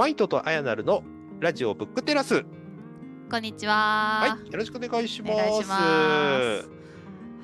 [0.00, 1.02] マイトとアヤナルの
[1.40, 2.46] ラジオブックテラス。
[3.30, 3.74] こんにちは。
[3.74, 5.68] はい、よろしくお願いします。
[5.68, 6.70] ます。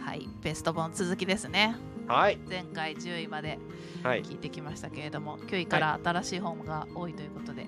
[0.03, 1.77] はい、ベスト本続きですね。
[2.07, 3.59] はい、前回10位まで
[4.03, 7.67] はい、聞いてきましたけれども、9位から新しい本が多いということで、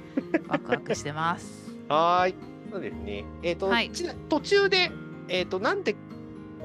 [0.48, 1.76] ワクワクしてます。
[1.90, 2.34] はーい。
[2.72, 3.26] そうですね。
[3.42, 3.90] えっ、と、はい
[4.30, 4.90] 途中で、
[5.28, 5.96] えっ、と、なんで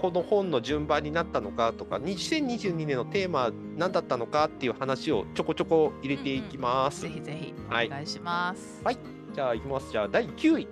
[0.05, 7.01] この本の順番になったのかとか、2022年のテーマは何だったのかっていう話をちょこちょこ入れていきます。
[7.01, 8.81] ぜひぜひおはい願いします。
[8.83, 8.97] はい
[9.33, 9.91] じゃあ、いきます。
[9.91, 10.67] じゃあ、第9位、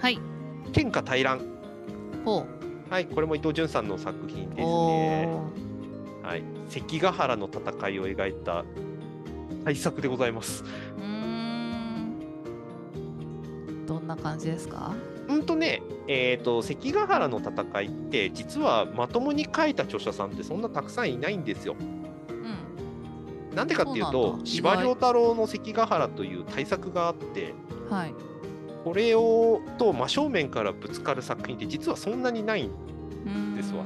[0.00, 0.20] はい、
[0.72, 1.40] 天下大乱。
[2.24, 2.46] ほ
[2.88, 4.54] はい、これも伊藤潤さんの作品う。
[4.54, 5.28] ですね。
[6.22, 8.64] はい、関ヶ原の戦いを描いた
[9.64, 10.62] 大作でございます。
[10.96, 12.14] うーん。
[13.84, 14.94] どんな感じですか？
[15.28, 21.76] うんとね、えー、と関ヶ原の戦いって実はまともに書いた著者さんってそんなたくさんいないんですよ。
[21.78, 23.56] うん。
[23.56, 27.54] なんでかっていうと司馬遼太郎の関ヶ原という大作があって
[27.88, 28.14] はい。
[28.84, 32.68] これをと真正面からぶつかる作品って実はそんなにない。
[33.28, 33.84] んですわ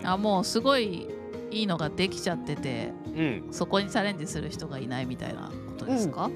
[0.00, 1.06] うんあ、もうすごい
[1.50, 6.30] いいのができちゃってて、うん、そこにチャレンジする人がいないみたいなことですか？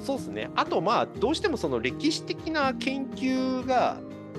[0.00, 0.50] そうですね。
[0.54, 3.98] あとまあどうしてもその歴史的な研究が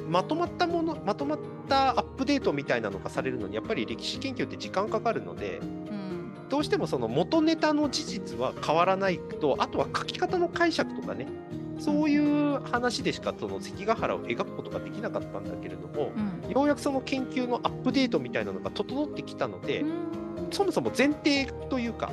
[0.09, 6.31] まとまったものまとまったアップデートみたいなのがされるのにやっぱり歴史研究って時間かかるのでうん。
[6.49, 11.27] どうしてもその元ネタの事実は変わらないとあとは書き方の解釈とかね
[11.79, 16.11] そういう話でしかその関ヶ原を描くことができなかったんだけれども
[16.45, 16.51] うん。
[16.51, 19.85] ようやくその研究のアップデートみたいなのが整ってきたので
[20.51, 22.11] そもそも前提というか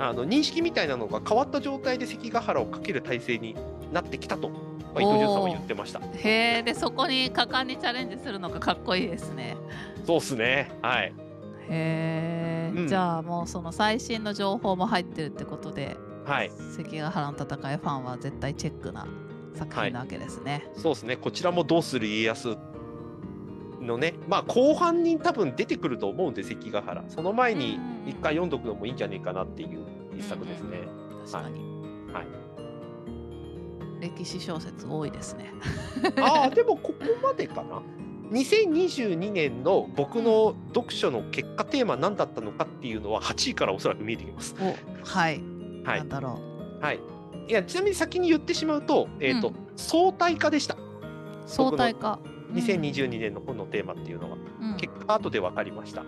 [0.00, 3.54] あの認識みたいなのが変わった状態で関ヶ原をかける体制に
[3.92, 4.56] なってきたと、ま
[4.96, 6.00] あ、伊藤潤さんは言ってました。
[6.00, 9.58] へえ、でそこに果敢にチャレンジするのがかっこいいですね。
[10.06, 10.70] そうっすね。
[10.80, 11.12] はい。
[11.68, 16.50] へえ、うんじゃあもうその最新の情報も入ってるってことで、はい。
[16.74, 19.06] 関ヶ原の戦いファンは絶対チェックな
[19.54, 20.66] 作品なわけですね。
[20.76, 21.16] そうですね。
[21.16, 22.56] こちらもどうする家康
[23.82, 27.04] のね、まあ後半に多分出てくると思うんで、関ヶ原。
[27.08, 30.82] その前に一回読んどくのもいいんじゃないかなっていう一作ですね。
[31.30, 31.60] 確かに。
[32.12, 32.26] はい。
[34.00, 35.52] 歴史小説多いですね。
[36.20, 37.82] ああ、 でもここまでかな。
[38.30, 44.54] 2022年の僕の読書の結果テーマ何だったのかっていうのは8位からおそらく見えてきます。
[44.60, 44.64] お、
[45.04, 45.42] はい。
[45.84, 46.38] はいだろ
[46.80, 47.00] はい。
[47.48, 50.74] いや、ちなみに先に言ってしまうと、えっ、と、うん相対化でした。
[50.74, 50.78] う。
[51.46, 52.18] 相対化。
[52.52, 54.36] 2022年の本のテーマっていうのは。
[54.60, 54.76] うん。
[54.76, 56.04] 結果後で分かりました。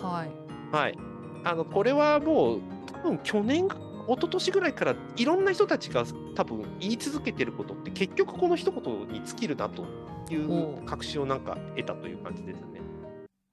[0.00, 0.74] はい。
[0.74, 0.98] はい。
[1.44, 3.70] あの、これはもう、多分去年、一
[4.14, 6.04] 昨年ぐらいからいろんな人たちが
[6.34, 9.84] 多分言い続けてることって結局この一言に尽きるなと
[10.30, 12.80] いう確信をなんか得たという感じですよね。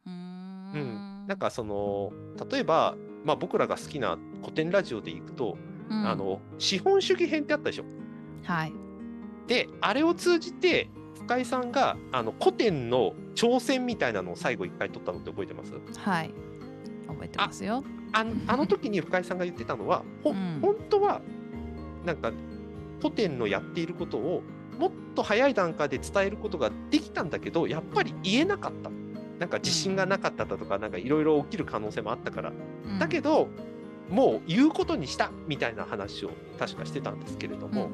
[0.07, 0.77] うーんう
[1.25, 1.27] ん。
[1.27, 2.11] なんかその、
[2.49, 2.95] 例えば、
[3.25, 5.57] まあ僕らが好きな古典ラジオでいくと、
[5.89, 7.83] うんあの、資本主義編ってあったでしょ？
[8.43, 8.73] はい。
[9.47, 15.73] で、あれを通じて、深井さんがあの古典の挑戦みたいなのを最後一回取ったのって覚えてます？
[15.99, 16.33] はい。
[17.07, 17.83] 覚えてますよ。
[18.11, 20.59] あんあの時に深井さんが言ってたのは、ほうん。
[20.61, 21.21] 本当は
[22.05, 22.31] なんか
[23.01, 24.41] 古典のやっていることを
[24.77, 28.89] もっと早い段階で伝えることができたんだけどやっぱり言えなかった。
[29.39, 32.51] なんか自信がなかっただとかなんかいろいろ起きる可能性もあったから、
[32.85, 32.99] うん。
[32.99, 33.47] だけど
[34.09, 37.89] もう言うことにしたみたいな話を確かしてたんですけれども、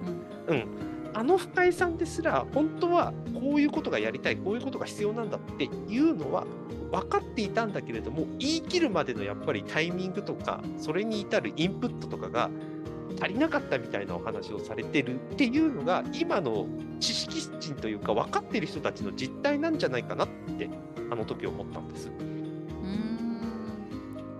[0.47, 0.55] うん。
[0.55, 0.67] うん、
[1.15, 6.45] あの深井さんですら本当はこういうことがやりたいこういうことが必要なんだっていうのは
[6.91, 12.49] 分かっていたんだけれども言い切るまでのやっぱりタイミングとかそれに至るインプットとかが
[13.21, 16.67] 足りなかったみたいなお話をされてるっていうのが今の
[16.99, 20.69] 知識人というか分かってる人たちの実態なんじゃないかなって
[21.09, 22.09] あの時思ったんです。
[22.09, 22.25] うー
[22.85, 23.39] ん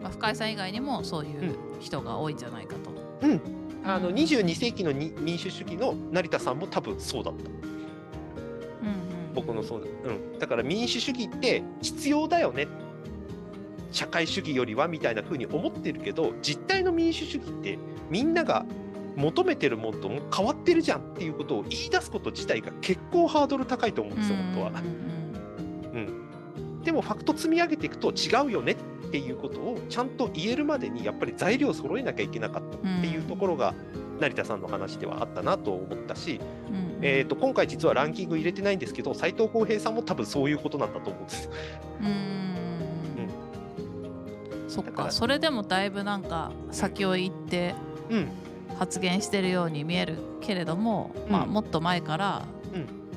[0.04, 2.92] まあ、深井さん以外にもそういう人が多いんじゃないかと。
[3.22, 7.44] うんあのうん22世紀のに民主主義の成田さんも多分そうだった。
[7.50, 7.76] うんうん
[9.36, 12.68] 僕のそうだ、うん、だから民主主義って必要だよね。
[13.92, 17.80] 社会主義よりはみたいな風に思ってるけど実態の民主主義って
[18.10, 18.66] みんなが
[19.16, 24.72] 求めてるものとも変わってるじゃんっていうことを言い出すこと自体が結構ハードル高いと思うんですよ、本当は。
[25.94, 26.00] うん。
[26.00, 26.25] うん
[26.86, 28.76] でもファクト積み上げていくと違うよねっ
[29.10, 33.74] ていうことをちゃんと言えるまでにやっぱり材料を揃えなきゃいけなかったっていうところが
[34.20, 36.40] 成田さんの話ではあったなと思ったし、
[36.70, 37.00] うんうん。
[37.02, 41.50] えー、と今回実はランキング入れてないんですけど斉藤浩平さんも多分そういうことなんだと思うんです。
[42.02, 42.46] うーん。
[44.70, 45.12] そっだか。
[45.12, 47.74] それでもだいぶなんか先を行って
[48.10, 48.28] うん。
[48.78, 52.65] 発言してるように見えるけれども、まあ、うんもっと前からうん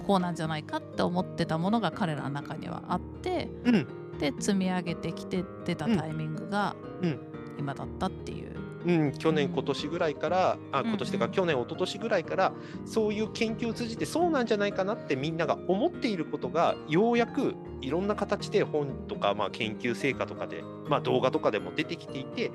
[0.08, 3.87] こうなんじゃないかって思ってたものが彼らの中にはあってうん。
[4.19, 7.20] で積み上げてきて出たタイミングがうん。
[7.58, 8.56] 今だったっていう。
[8.87, 12.52] うん、去年、今年ぐらいから、あうん今年というか、去年、一昨年ぐらいから、
[12.87, 22.52] そういう研究を通じて、そうなんじゃないかなってみんなが思っていることが、ようやくいろんな形で本とか、まあ、研究成果とかで、まあ、動画とかでも出てきていて、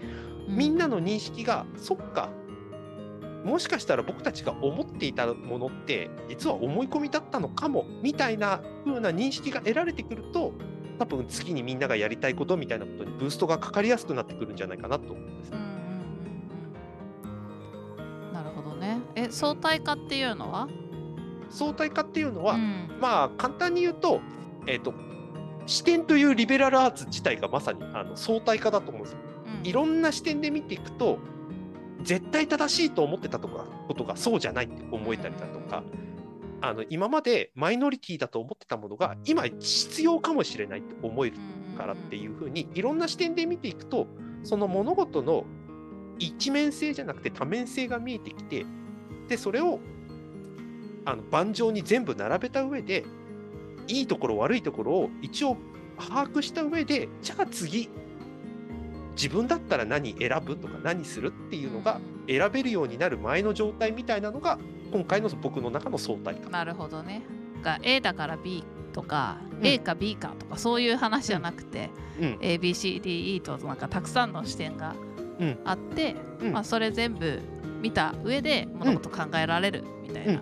[0.48, 2.30] みんなの認識が、そっか、
[3.44, 10.54] もしかしたら僕たちが思っていたものって、実は思い込みだったのかもみたいな風な認識が得られてくると、
[11.00, 15.58] 多分次にみんながやりたいことみたいなことにブーストがかかりやすくなってくるんじゃないかなと思うんですね。
[15.58, 15.72] うんうんう
[18.20, 18.34] んうん。
[18.34, 19.00] なるほどね。
[19.16, 20.68] え相対化っていうのは？
[21.50, 22.90] 相対化っていうのは、うん。
[23.02, 24.22] まあ簡単に言うと、
[24.68, 24.94] えっ、と、
[25.66, 29.20] 視点というリベラルアーツ自体がまさにあの相対化だと思うんですよ。
[29.62, 29.68] うん。
[29.68, 31.18] いろんな視点で見ていくと、
[32.04, 35.84] 絶対正しいと思ってたとかことがそうじゃないって思えたりだとか、
[36.62, 41.38] あの今までマイノリティだと思ってたものが今必要かもしれないって思える
[41.78, 44.08] からっていうふうにいろんな視点で見ていくと
[44.44, 45.46] その物事の
[46.20, 48.66] 一面性じゃなくて多面性が見えてきて
[49.28, 49.80] でそれを
[51.06, 53.04] あの盤上に全部並べた上で
[53.88, 55.58] いいところ悪いところを一応
[55.98, 57.90] 把握した上でじゃあ次
[59.16, 64.58] 自分だったら何選ぶとか何するっていうのが選べるようになる前の状態みたいなのが
[64.92, 66.50] 今回の僕の中の相対化。
[66.50, 67.22] なるほどね。
[67.62, 69.68] が A だから B とか、うん。
[69.68, 71.90] A か B かとかそういう話じゃなくて、
[72.20, 72.34] うん。
[72.42, 74.96] ABCDE となんかたくさんの視点が
[75.40, 75.60] うん。
[75.66, 76.52] あって、うん。
[76.54, 77.40] まあ、それ全部
[77.82, 80.36] 見た上で物事考えられるみたいな、う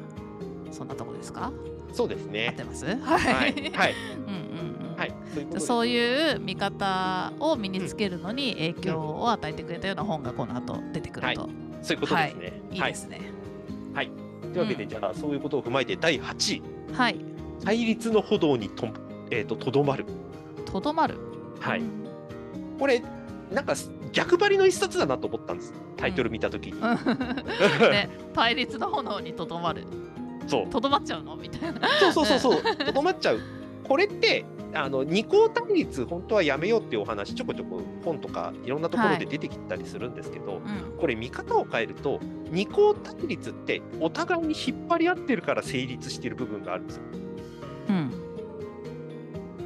[0.70, 0.74] ん。
[0.74, 1.52] そんなとこですか？
[1.94, 2.54] そうです合っね。
[2.56, 2.86] てます？
[2.86, 3.52] ははい。
[3.52, 3.94] い、はい、
[4.28, 4.51] うんうんうん
[5.02, 11.50] はい、そういう見方を身につけるのに影響を与えてくれたような本がこの後出てくると、
[11.82, 12.62] そういうことですね。
[12.72, 12.82] い、い。
[12.82, 13.42] ですね。
[14.54, 16.62] というわけで、じゃあそういうことを踏まえて第8位。
[16.94, 17.16] はい、
[17.64, 18.90] 対立の歩道にと,、
[19.30, 20.06] えー、ととどまる。
[20.66, 21.18] とどまる？
[21.60, 21.80] はい。
[21.80, 21.90] うん。
[22.78, 23.02] これ
[23.52, 23.74] なんか
[24.12, 25.74] 逆張りの一冊だなと思ったんです。
[25.96, 26.82] タイトル見たときに。
[26.82, 29.86] ね、対立の炎にとどまる。
[30.48, 30.68] そう。
[30.68, 31.38] とどまっちゃうの？
[31.38, 31.80] みたいな。
[32.00, 32.76] そうそうそうそう。
[32.86, 33.40] とどまっちゃう。
[33.84, 34.44] これって
[34.74, 40.62] あの二項対立本当はやめようっていうお話ちょこちょこ本とかいろんなところで出てきたりするんですけど、うん
[41.00, 42.20] これ見方を変えると
[42.52, 47.04] 二項対立ってお互いに引っ張り合ってるから成立してる部分があるんですよ。
[47.90, 48.12] うん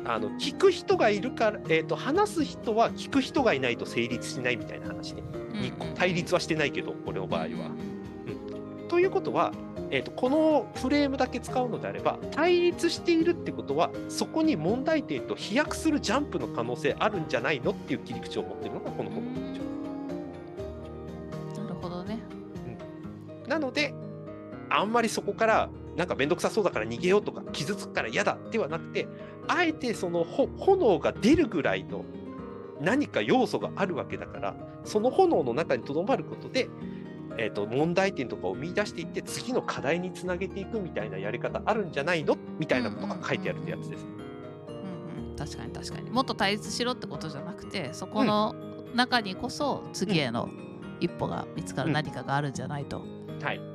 [0.08, 5.24] あの聞く人がいるから、えー、と話す人は聞く人がいないと成立しないみたいな話ね。
[5.54, 7.48] 二個対立はしてないけどこれの場合は。
[8.88, 9.52] ということは、
[9.96, 19.58] えー、とこのフレームだけ使うのであれば対立しているってことはそこに問題点と飛躍するジャンプの可能性あるんじゃないのっていう切り口を持ってるのがこの本の特
[21.56, 21.62] 徴。
[21.62, 22.20] なるほどね。
[23.48, 23.94] なので
[24.70, 29.08] あんまりそこからなんか面倒くさそうだから逃げようとか傷つくから嫌だではなくて
[29.48, 32.04] あえてそのほ炎が出るぐらいの
[32.82, 36.68] 何か要素があるわけだからその炎の中にとどまることで、
[37.38, 44.06] えー、と問題点とかを見出していって次の課題につなげていくみたいなやり方あるんじゃないのみたいなことが書いてあるってやつです。
[44.06, 46.10] うんうん、確かに確かに。
[46.10, 48.56] もっと対立しろってことじゃなくて、そこの
[48.94, 50.50] 中にこそ次への
[51.00, 53.04] 一歩が見つかる何かがあるんじゃないと。
[53.42, 53.66] はい、うん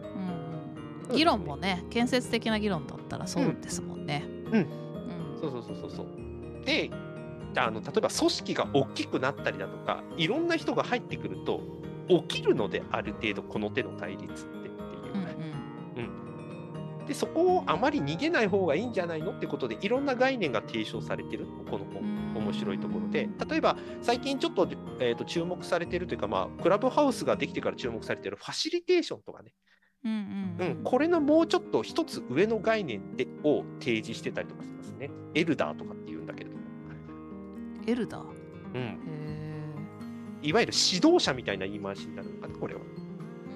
[1.10, 4.24] うん議論もね、建設的な議論だったらそうですもんね。
[4.46, 4.66] うんうん
[5.40, 6.64] そうそうそうそうそう。
[6.64, 6.90] で
[7.56, 11.60] あの例えば組織が大きくなったりだとかいろんな人が入ってくると
[12.28, 17.06] 起きるのである程度この手の対立ってっていううんね。
[17.06, 21.46] でそこをあまり逃げない方がいいんじゃないのってことでいろんな概念が提唱されてる。
[21.68, 22.20] この本うん。
[22.36, 23.28] 面白いところで。
[23.48, 24.68] 例えば最近ちょっと,、
[25.00, 29.52] えー、と注目されてるというか、まあ、クラブハウスができてから注目されてるファシリテーションとかね、
[30.04, 30.66] うんうん。
[30.68, 35.10] うん、これのもうちょっと一つ上の概念でを提示してたりとかしますね。
[35.34, 36.62] エルダーとかっていうんだけれども。
[37.86, 38.24] エルダー？
[38.72, 39.29] うん、へ
[40.42, 42.80] いわゆる指導者みたいな言い回しになるのかな、これは。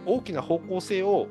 [0.07, 1.29] 大きな方向性を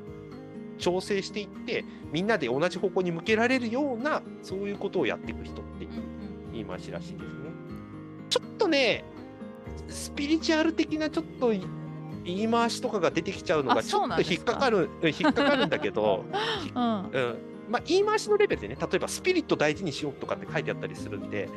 [0.78, 5.90] 調整していって、みんなで同じ方向に向けられるような、そういうことをやっていく人っていう
[6.52, 7.28] 言い回しらしいですね。
[8.30, 9.04] ちょっとね、
[9.88, 11.62] スピリチュアル的なちょっと言
[12.24, 16.24] い回しとかが出てきちゃうのあがちょっと引っかかる、うん引っかかるんだけど、
[16.74, 17.38] うんうん
[17.70, 21.48] まあ、言い回しのレベルでね、例えばスピリット大事にしようとかって書いてあったりするんで、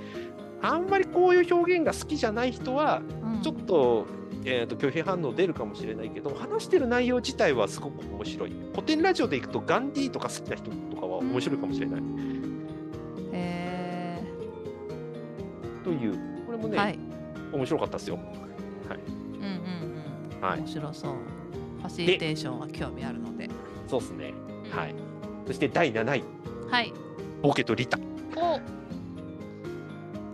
[0.61, 4.07] あんまりこういう表現が好きじゃない人は、うんちょっと,、
[4.45, 8.53] えーと拒否反応出るかもしれないけど、話してる内容自体はすごく面白い。
[8.71, 12.01] 古典ラジオでいくと、ガンディとか好きな人とかは面白いかもしれない。
[13.33, 14.23] へ
[15.83, 16.13] という、
[16.45, 16.99] これもね、ーはい。
[17.53, 18.15] 面白かったですよ。
[18.15, 18.21] うん
[19.43, 19.49] うん
[20.39, 20.41] うん。
[20.41, 21.11] はい面白そう。
[21.81, 23.49] ファシリテーションは興味あるので。
[23.87, 24.33] そうですね。
[24.71, 24.95] はい。
[25.45, 26.23] そして第7位、
[26.69, 26.93] はい。
[27.41, 27.99] ボケとリタ。
[28.35, 28.59] お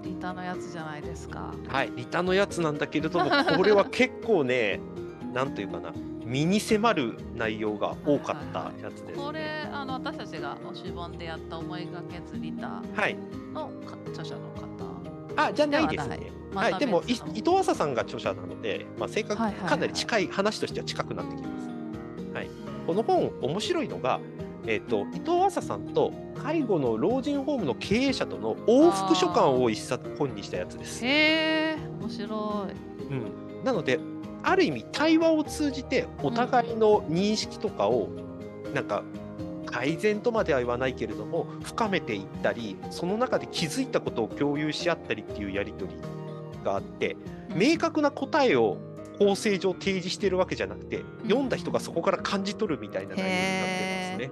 [0.04, 1.54] リタのやつじゃないですか。
[1.68, 4.80] はい、リタのやつなんだけれども、 これは結構ね、
[5.34, 5.92] なんというかな
[6.26, 9.24] 身に迫る内容が多かったやつです、ね。
[9.24, 13.18] これあの私たちが推し本でやった思いがけずリタはい。
[13.54, 14.64] のか著者の方。
[15.36, 16.18] あじゃないですね。
[16.18, 16.72] ではない。
[16.74, 21.64] までも伊藤浅さんが著者なので、まあ、正確はいはいはいかなり近い話としては近くなってきます。
[22.86, 24.20] この本面白いのが、
[24.66, 31.06] えー、と伊藤浅さんと介護の老人ホームの経営者との往復書簡を一冊本にしたやつです。
[31.06, 33.14] へえ面白い。
[33.14, 34.00] うん、なので
[34.44, 38.10] ある意味対話を通じてお互いの認識とかを
[38.74, 39.04] なんか
[39.66, 45.98] 改善とまでは言わないけれども深めていったりその中で気づいたことを共有し合ったりっていうやり取り
[46.64, 47.18] があって
[47.56, 48.78] 明確な答えを
[49.18, 54.32] 構成上提示してるわけじゃなくて読んだ人がそこから感じ取るみたいな内容になってるんです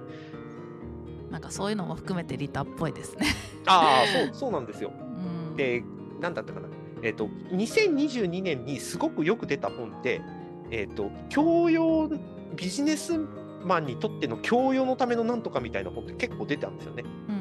[1.30, 3.26] なんかそういうのも含めてリタっぽいですね。
[3.66, 4.92] ああ そうそうなんですよ。
[4.92, 5.82] うん、で
[6.20, 6.68] 何だったかな
[7.02, 10.20] えっ、と2022年にすごくよく出た本で
[10.70, 12.10] えっ、と教養
[12.54, 13.18] ビジネス
[13.64, 17.04] マンにとっての教養のためのなんとかみたいな本って結構出たんですよね。
[17.28, 17.32] う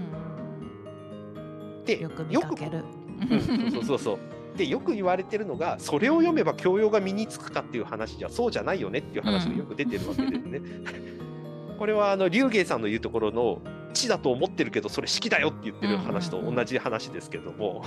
[1.81, 2.83] ん、でよく見かける。
[3.29, 4.19] うん、そうそうそう。
[4.57, 10.61] でよく言われてるのがそれを読めば教養が身につくかっていう話じゃそうじゃないよねっていう話がよく出てるわけですね。
[11.81, 13.59] これはあの龍芸さんの言うところの
[13.95, 17.83] 知だと思ってるけどそれ式だよって言ってる話と同じ話ですけども、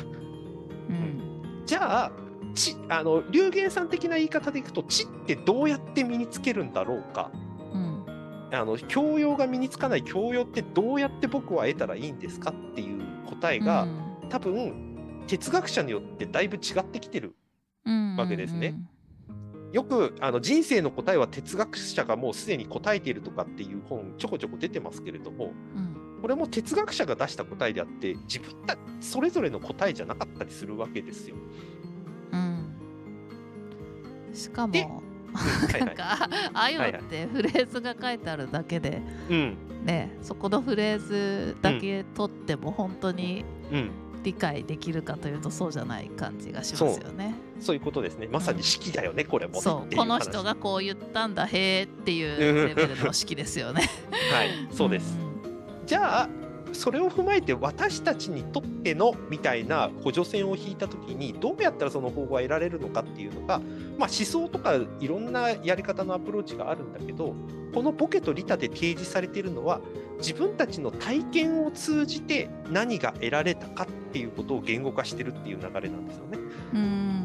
[0.89, 1.63] うん。
[1.65, 2.13] じゃあ
[2.57, 7.31] 知あの龍芸さん的な言い方でいくと知ってどうやって身につけるんだろうか。
[7.73, 8.05] うん。
[8.51, 13.87] あの教養が身につかない教養ってどうやって僕は得たらいいんですかっていう答えが、
[14.29, 17.37] 多分哲学者によってだいぶ違ってきてる
[17.87, 18.75] うんわけですね。
[19.75, 26.21] よくあの人生の答えは哲学者がもうすでに答えているとかっていう本ちょこちょこ出てますけれどもうん。
[26.23, 31.35] これも哲学者が出した答えであって自分たそれぞれの答えじゃなかったりするわけですよ。
[32.33, 32.73] うん。
[34.33, 35.03] しかでも
[35.81, 39.57] なんかああいうのってフレーズが書いてあるだけでうん。
[39.85, 43.91] ねそこのフレーズだけ取っても本当にうん、
[44.23, 47.35] 理解できるかというとそうじゃない感じがしますよね。
[47.61, 48.29] そういうことですね。
[48.31, 49.55] まさに式だよね、これも。
[49.55, 49.97] ねそう。
[49.97, 53.89] この人がこう言ったんだへーっていうレベルの式ですよね。
[54.33, 55.17] はいそうです。
[55.87, 56.29] じゃあ
[56.75, 63.61] それを踏まえて私たちにとってのみたいな補助線を引いた時にどうやったらその方法が得られるのかっていうのが、
[63.97, 67.35] まあ、思想とかいろんなやり方のアプローチがあるんだけど
[67.73, 69.81] このボケとリタで提示されているのは
[70.19, 76.39] 自分たちの体験を通じて何が得られたかっていうことを言語化してるっていう流れなんですよね。
[76.75, 77.24] うん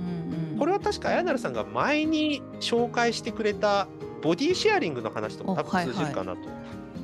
[0.60, 3.88] これは確か綾成さんが前に紹介してくれた
[4.22, 6.42] ボディシェアリングの話とも多分通じるかなと。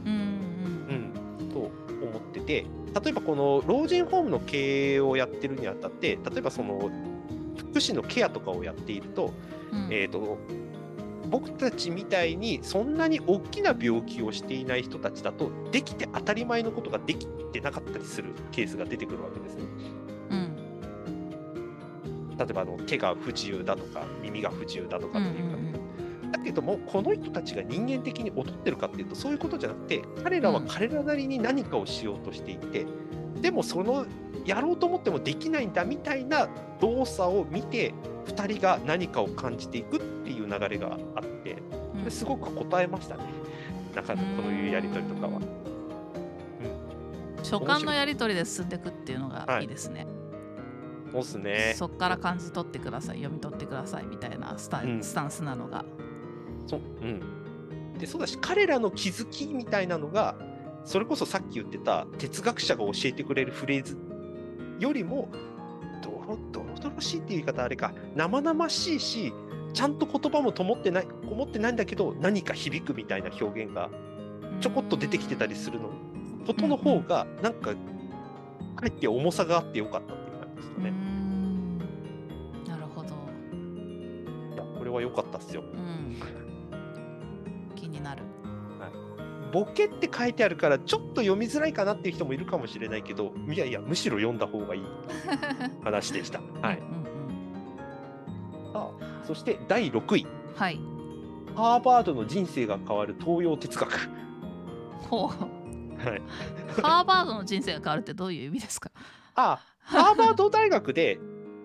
[0.05, 1.59] うんうんうん、と
[2.05, 2.65] 思ってて
[3.01, 6.91] 例えばこの老人ホームの経営をやってるにあたって例えばその
[7.57, 9.33] 福祉のケアとかをやっていると,、
[9.71, 10.37] うんえー、と
[11.29, 19.63] 僕たちみたいにそんなに大きな病気をしていない人たちだとできて当たり前のことができてなかったりするケースが出てくるわけですね。
[22.39, 26.31] うん例えばあの手が不自由だとか耳が不自由だとかうんうっていうか、ん。
[26.31, 32.85] だけどもこの人たちが人間的に劣ってるかっていうとそういうことじゃなくて彼らは彼らなりに何かをしようとしていて、
[33.41, 34.05] でもその
[34.45, 36.49] やろうと思ってもできないんだみたいな
[36.81, 37.93] 動作を見て
[38.25, 41.57] 2人が何かを感じていくっていう流れがあって
[42.09, 43.23] すごく答えましたね。
[43.95, 45.39] なんかこういうやり取りとかは。
[47.43, 50.07] 書簡のやり取りで進んでいくっていうのがいいですね。
[51.23, 51.73] そうですね。
[51.75, 53.17] そっから感じ取ってください。
[53.17, 55.03] 読み取ってくださいみたいなスタ,、うん。
[55.03, 55.85] スタンスなのが。
[56.67, 60.35] そううん、でそうだし彼らの気づきみたいなのが
[60.83, 63.97] それこそさっき言ってた哲学者が教えてくれるフレーズ
[64.79, 65.29] よりも
[66.01, 67.93] ドロドロドロしいっていう言い方あれか。
[68.15, 69.31] 生々しいし
[69.73, 73.89] ちゃんと言葉もともってないこもってないんだけど何か響くみたいな表現が
[74.61, 75.89] ちょこっと出てきてたりするの。
[76.47, 80.13] ことの方がなんかかえって重さがあってよかった
[80.55, 80.89] ですね。
[80.89, 81.77] ん
[82.65, 83.09] なるほど。
[84.53, 85.61] いやこれは良かったっすよ。
[85.61, 86.15] うん、
[87.75, 88.23] 気になる。
[89.51, 94.81] ボケって書いてあるからちょっと読みづらいかなっていう人もいるかもしれないけどいやいやむしろ読んだ方がいい
[95.81, 96.41] 話でした。
[96.61, 97.05] はい、うんうん
[98.73, 98.91] あ
[99.23, 100.79] そして第6位はい。
[101.55, 103.91] ハーバードの人生が変わる東洋哲学。
[105.09, 105.29] ほう。
[105.29, 106.21] はい、
[106.81, 108.91] ハーバードの人生が変わるってどういう意味ですか？
[109.35, 111.19] あハーバード大学で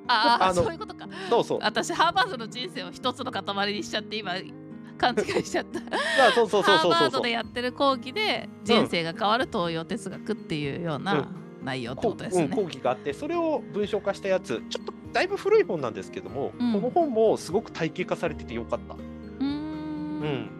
[0.06, 1.08] ああそういうことか。
[1.28, 4.34] そうそう私ハーバードの人生を一つの塊にしちゃって今
[4.98, 5.80] 勘違いしちゃった。
[6.28, 11.28] あそうそうそうハーバードそうそうそうでやってる講義で人生が変わる東洋哲学っていうような
[11.62, 12.44] 内容ってこことですね。
[12.44, 18.94] うん講義があってそれを文章化したやつちょっとだいぶ古い本なんですけども、うんこの本もすごく体系化されててよかった。
[18.94, 20.50] うーんうん、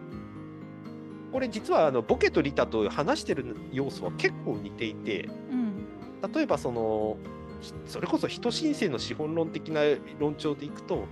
[1.31, 7.40] これ実はあのボケとリタと話してる要素は結構似ていてうん例えばそのひ
[7.85, 9.81] それこそ人申請の資本論的な
[10.19, 11.05] 論調でいくと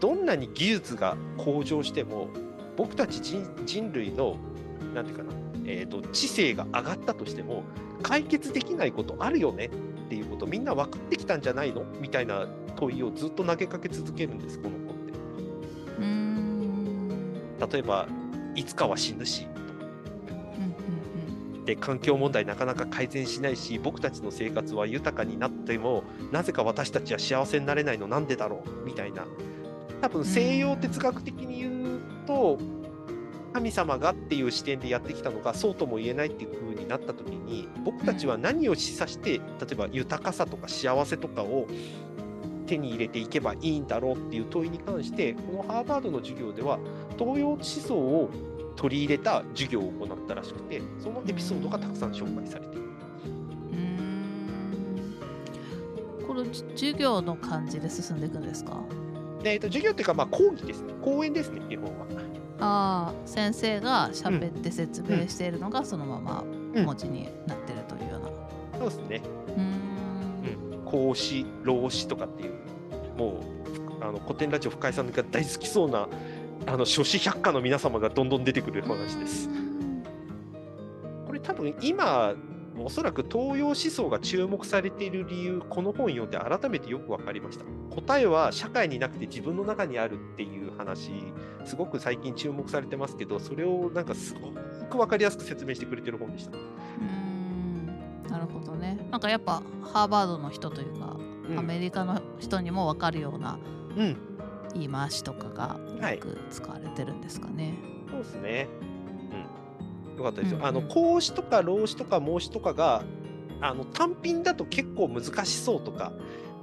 [0.00, 2.28] どんなに技術が向上しても
[2.76, 4.36] 僕たち人人類の
[4.94, 5.32] なんていうかな、
[5.64, 7.62] えー、と知性が上がったとしても
[8.02, 9.70] 解決できないことあるよねっ
[10.08, 11.84] ていうことみんな分かってきたんじゃないの？
[12.00, 12.46] みたいな
[12.76, 14.96] 問いをずっと投げかけ続けるんですこの本
[17.66, 17.76] って。
[17.76, 18.08] 例えば
[18.54, 19.46] いつかは死ぬし
[21.64, 29.26] とかうんうんで環境問題なかなか改善しないし僕たちの生活は豊かになってもなぜか私たちは幸せになれないのなんでだろうみたいな。
[30.00, 32.58] 多分西洋哲学的に言うと
[33.52, 39.42] 神様がっていう視点でやってきたのがそうとも言えないっていう風になった時に僕たちは何を示唆して例
[39.72, 41.68] えば豊かさとか幸せとかを
[42.66, 46.78] 手に入れていけばいいんだろうっていう問いに関してこのハーバードの授業では
[47.18, 48.30] 東洋思想を
[48.76, 52.82] 取り入れた授業を行ったらしくてそのエピソードがたくさん紹介されている。
[56.26, 58.80] これじ授業の感じで進んでいくんですか？
[59.42, 60.94] でえっと授業っていうかまあ講義ですね。
[61.02, 62.06] 講演ですね基本は。
[62.60, 66.84] ああ先生が喋って説明しているのがそのままうん。
[66.84, 68.28] 文字になってるというような。
[68.78, 69.22] そうですね。
[69.48, 70.84] うーん。
[70.84, 72.52] 孔子老子とかっていう
[73.18, 73.40] も
[74.00, 76.08] うあの古典ラジオ深井さんが大好きそうな
[76.66, 79.48] あの書士百科の皆様がどんどん出てくる話です。
[79.48, 79.52] う。
[79.52, 80.04] ん
[81.26, 82.34] これ多分今
[82.78, 87.64] おそらく東洋思想が注目されている理由この本読んで改めてよく分かりました。
[87.94, 91.10] 答えは社会になくて自分の中にあるっていう話
[91.64, 94.50] すごく最近注目されてますけどそれをなんかすご
[94.86, 97.86] く分かりやすく説明してくれてる本でした、うーん
[98.30, 98.98] なるほどね。
[99.10, 101.16] なんかやっぱハーバードの人というか、
[101.50, 101.58] うん。
[101.58, 103.58] アメリカの人にも分かるような
[103.96, 104.16] うん
[104.74, 107.74] 言い回しとかがはいよく使われてるんですかね。
[108.10, 108.68] そうですね。
[110.12, 110.16] うん。
[110.18, 110.58] よかったですよ。
[110.58, 113.02] うんうんあの、孔子とか老子とか孟子とかが、
[113.60, 116.12] あの、単品だと結構難しそうとか、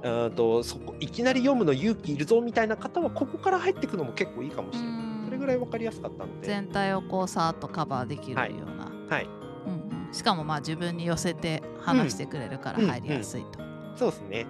[0.02, 4.88] うーんとそこいきなり読むの勇気いるぞみたいな方は、ここから入っていくのも結構いいかもしれない。
[5.04, 6.48] うんそれぐらい分かりやすかったので。
[6.48, 9.28] 全体をこうさーっとカバーできるような、はい。
[9.64, 13.60] うんうん、しかもまあ自分に寄せて話してくれるから入りやすいと。
[13.94, 14.46] そうですね。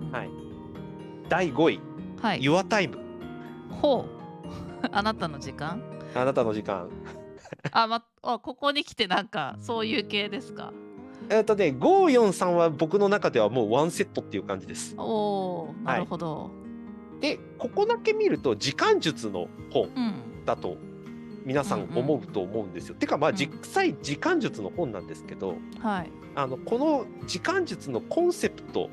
[0.00, 0.30] うんうんうんはい。
[1.28, 1.80] 第5位、
[2.20, 2.98] はい、Your Time。
[3.70, 4.06] ほ
[4.82, 5.82] う あなたの時間？
[6.14, 6.88] あなたの時間。
[7.72, 10.72] あ,、ま、あここに来てなんかそういう系ですか？
[11.28, 14.94] えっとね、543は僕の中ではもうワンセットっていう感じです。
[14.98, 16.50] おおなるほど、
[17.20, 19.88] で、ここだけ見ると、時間術の本。
[19.96, 20.14] うん
[20.46, 20.78] だと
[21.44, 22.94] 皆さん思うと思うんですよ。
[22.94, 28.88] てかまあうん実際時間術の本なんですけど、はいあのこの時間術のコンセプト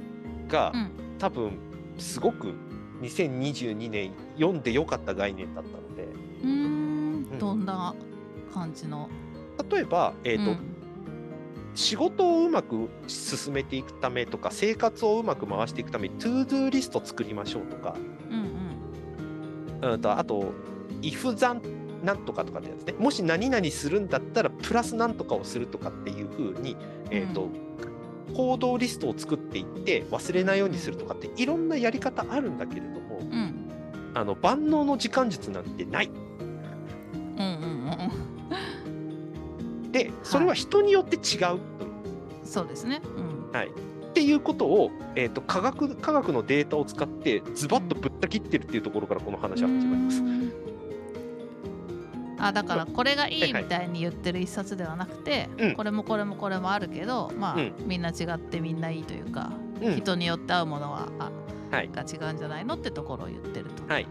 [0.48, 1.58] が、うん多分
[1.98, 2.54] すごく
[3.02, 6.04] 2022年読んでよかった概念だったので。
[6.44, 7.28] うーん。
[7.32, 7.40] うん。
[7.40, 7.94] どんな
[8.54, 9.10] 感じの、
[9.70, 10.78] 例えば、えーとうん。
[11.76, 17.96] 仕事をうまく進めていくためとか生活をうまく回していくために to do リスト作りましょうとか、
[18.32, 20.54] うんうん、とあと
[21.04, 21.62] if 残
[22.04, 22.96] なんとかとかってやつね。
[22.98, 26.76] もし何々するんだったらプラスなんとかをするとかっていう風に、
[27.12, 27.50] えーと
[28.34, 33.32] 行動リストを作っていって忘れないようにするとかっていろんなやり方あるんだけれどもうん。
[33.32, 33.68] うん
[34.18, 36.08] あの万能の時間術なんてない。
[36.08, 36.14] うん
[37.38, 37.48] うんう
[39.90, 41.60] んでそれは人によって違うとい
[42.44, 43.02] そうですね。
[43.16, 43.52] うん。
[43.52, 43.72] はい、っ
[44.14, 50.22] ていうことを、えー、と科学科学のデータを使ってズバッとぶった切ってるっていうところからこの話は始まります。
[50.22, 50.52] うーん
[52.40, 55.74] あだからこれがいはいはいいみたいに言ってる一冊ではなくて、うん。
[55.76, 57.74] これもこれもこれもあるけどまあ、うん。
[57.86, 59.96] みんな違ってみんないいというか、うん。
[59.96, 61.32] 人によって合うものはあ
[61.72, 61.90] はい。
[61.92, 63.92] が違うんじゃないのってところを言ってると。
[63.92, 64.08] はい。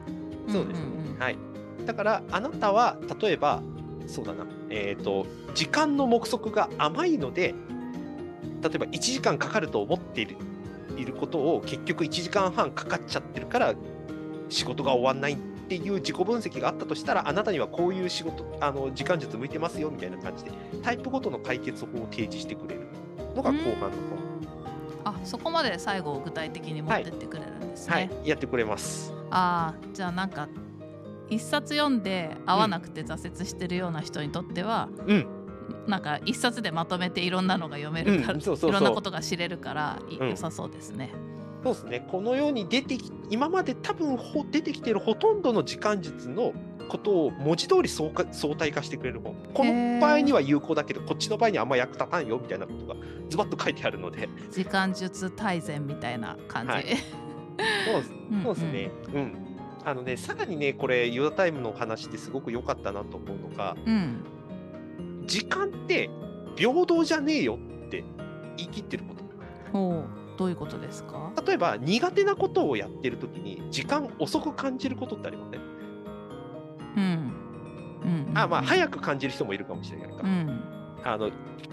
[0.49, 1.15] そうですん。
[1.15, 1.39] んんはい、
[1.85, 3.63] だからあなたは例えば
[4.07, 7.55] そうだな、えー、と時間の目測が甘いので
[8.63, 10.37] 例えば1時間かかると思っている
[10.97, 13.75] いることを結局1時間半かかっちゃってるから
[14.49, 22.87] 仕事が終わんないっていう自己分析があったとしたらあなたにはこういう仕事あの時間術向いてますよみたいな感じでタイプごとの解決法を提示してくれる
[23.35, 23.93] のが後半の本、
[25.05, 27.95] あそこまで最後具体的に持ってってくれるんですね。
[27.95, 29.13] はい、やってくれます。
[29.31, 30.49] ああじゃあなんか
[31.29, 35.27] 一冊読んで合わなくて挫折してるような人にとっては、うん
[35.89, 41.13] なんか一冊でまとめていろんなのが読めるから、うんそうそうそういろんなことが知れるからいうん良さそうですね。
[41.63, 46.53] そうですね、このように出てき今まで多分ほ出てきているほとんどの時間術の
[46.89, 48.11] ことを文字通り相
[48.57, 49.35] 対化してくれる本。
[49.53, 52.95] この場合には有効だけど、こっちの場合にはあんま役立たんよみたいなことが
[53.29, 56.73] ズバッと書いてあるので、時間術大全みたいな感じ。
[56.73, 56.87] はい
[57.87, 58.51] そうですうんそ
[59.15, 59.35] うん。
[59.85, 64.25] あのね、さらにね、これ、ユータイムの話ってすごく良かったなと思うのが、うん
[65.27, 66.09] 時間って
[66.55, 68.05] 平等じゃねえよって
[68.57, 69.15] 言い切ってるこ
[69.73, 70.07] と。
[70.37, 71.33] どういうことですか？
[71.47, 75.61] 例えば、苦手なことをやってるときに、時間遅く感じることってありません、
[76.97, 77.33] うん。
[78.03, 78.29] うん。
[78.29, 78.39] うん。
[78.39, 80.23] あまあ、早く感じる人もいるかもしれないか。
[80.23, 80.63] うん。
[81.05, 81.31] あの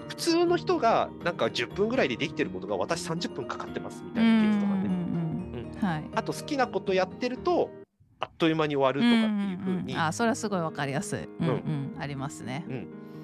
[0.09, 4.85] 普通の人がなんか10分ぐらいでできてることが私30分かかってますみたいなケースとかね。
[4.85, 6.03] うんうんうんはい。
[6.13, 7.71] あと好きなことやってると
[8.19, 9.93] あっという間に終わるとかっていうふうに。
[9.93, 9.99] んんん。
[9.99, 11.95] あそれはすごいわかりやすい、うんうん。
[11.99, 12.65] ありますね。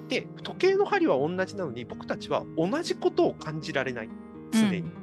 [0.08, 4.08] で時計の針は同じなのに僕たちは同じことを感じられない。
[4.52, 4.78] 常に。
[4.78, 4.99] うんうん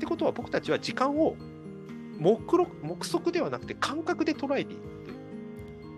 [0.00, 1.36] ってことは僕たちは時間を
[2.18, 5.16] 目録目測ではなくて感覚で捉えているという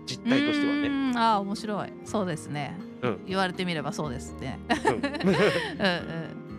[0.05, 0.87] 実態としてはね。
[0.89, 1.93] うんああ面白い。
[2.03, 3.21] そうですね、うん。
[3.25, 4.59] 言われてみればそうですね。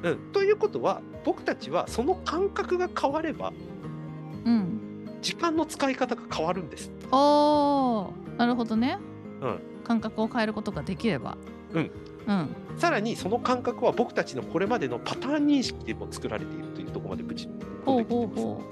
[0.05, 0.19] うん。
[0.33, 3.53] ということは僕たちはその感覚が変われば
[4.47, 5.19] うんうん。
[5.21, 6.91] 時間の使い方が変わるんです。
[7.13, 8.99] おーなるほどね、
[9.43, 9.59] うん。
[9.83, 11.37] 感覚を変えることができれば。
[11.75, 11.91] うん。
[12.27, 12.49] うん。
[12.79, 16.64] さらにその感覚は僕たちのこれまでのパターン認識でも作られている
[17.15, 17.49] までぶち
[17.85, 18.43] 込んできてます。
[18.43, 18.63] ほ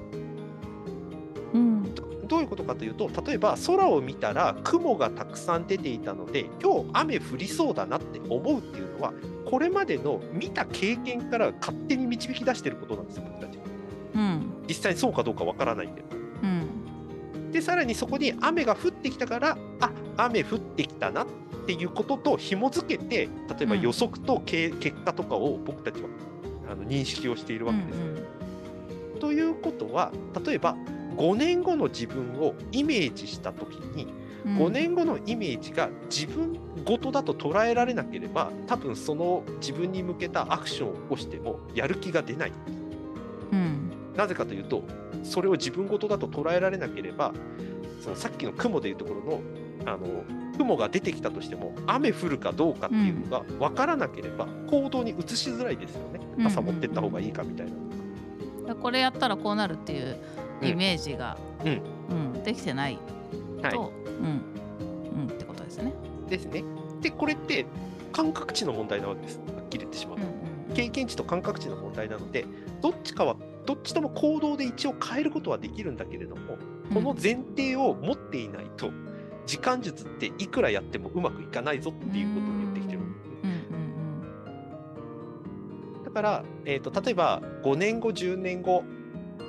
[1.53, 1.95] うん。
[2.27, 9.13] どういうことかというと例えば空を見たら雲がたくさん出ていたので今日雨降りそうだなって思うっていうのは
[9.45, 13.59] これまでの見た経験から勝手に導き出していることなんですよ僕たち。
[14.15, 14.63] うん。
[14.67, 16.03] 実際にそうかどうかわからないんで
[16.43, 17.51] うん。
[17.51, 21.27] でさらにそこに雨が降ってきたからあ雨降ってきたなっ
[21.65, 26.09] ていうことと紐付けて例えばうん予測とけ、結果とかを僕たちは
[26.69, 29.19] あの認識をしているわけです。
[29.19, 30.11] ということは
[30.45, 30.75] 例えば
[31.15, 34.07] 5年後の自分をイメージした時に
[34.45, 34.57] うん。
[34.57, 42.51] 5年後のイメージが自分ごとだと捉えられなければ多分その自分に向けたアクションを起こしてもやる気が出ない。
[43.51, 43.91] うん。
[44.15, 44.83] なぜかというと
[45.23, 47.33] それを自分ごとだと捉えられなければ
[48.01, 49.41] そのさっきの雲でいうところの
[49.85, 50.23] あの
[50.57, 56.19] 雲が出てきたとしても雨降るかどうかっていうのが分からなければ行動に移しづらいですよね。
[56.37, 56.47] うん。
[56.47, 57.73] 朝持ってった方がいいかみたいな。
[58.67, 60.17] だこれやったらこうなるっていう
[60.61, 61.81] イメージが、うん。
[62.35, 62.97] うんできてない
[63.61, 63.75] と、はい。
[63.75, 65.93] うんうんってことですね。
[66.29, 66.63] ですね。
[67.01, 67.65] でこれって
[68.11, 69.39] 感覚値の問題なわけです。
[69.39, 70.23] はっきり言ってしまうと。
[70.23, 72.45] うんうん経験値と感覚値の問題なので
[72.81, 73.35] どっちかは
[73.65, 76.57] どっちとも行動で一応変えることはできるんだけれども
[76.93, 78.91] この前提を持っていないと
[79.45, 82.99] 時間術っていくらやってもうまくいかないぞっていうことを言ってきてる。
[86.05, 88.83] だから、えー、と例えば5年後10年後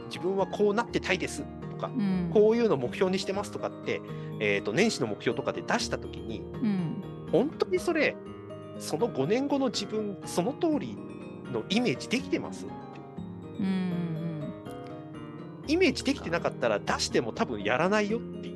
[0.07, 2.01] 自分はこうなってたいですとかうん。
[2.01, 4.01] うんこういうのを目標にしてますとかって、
[4.41, 7.03] えー、と年始の目標とかで出した時にうん。
[7.31, 8.17] 本当にそれ
[8.79, 10.97] その5年後の自分その通り
[11.53, 12.67] のイメージできてます
[13.61, 14.55] うんうん。
[15.69, 18.54] イメージできてなかったら出しても多分やらないよっていう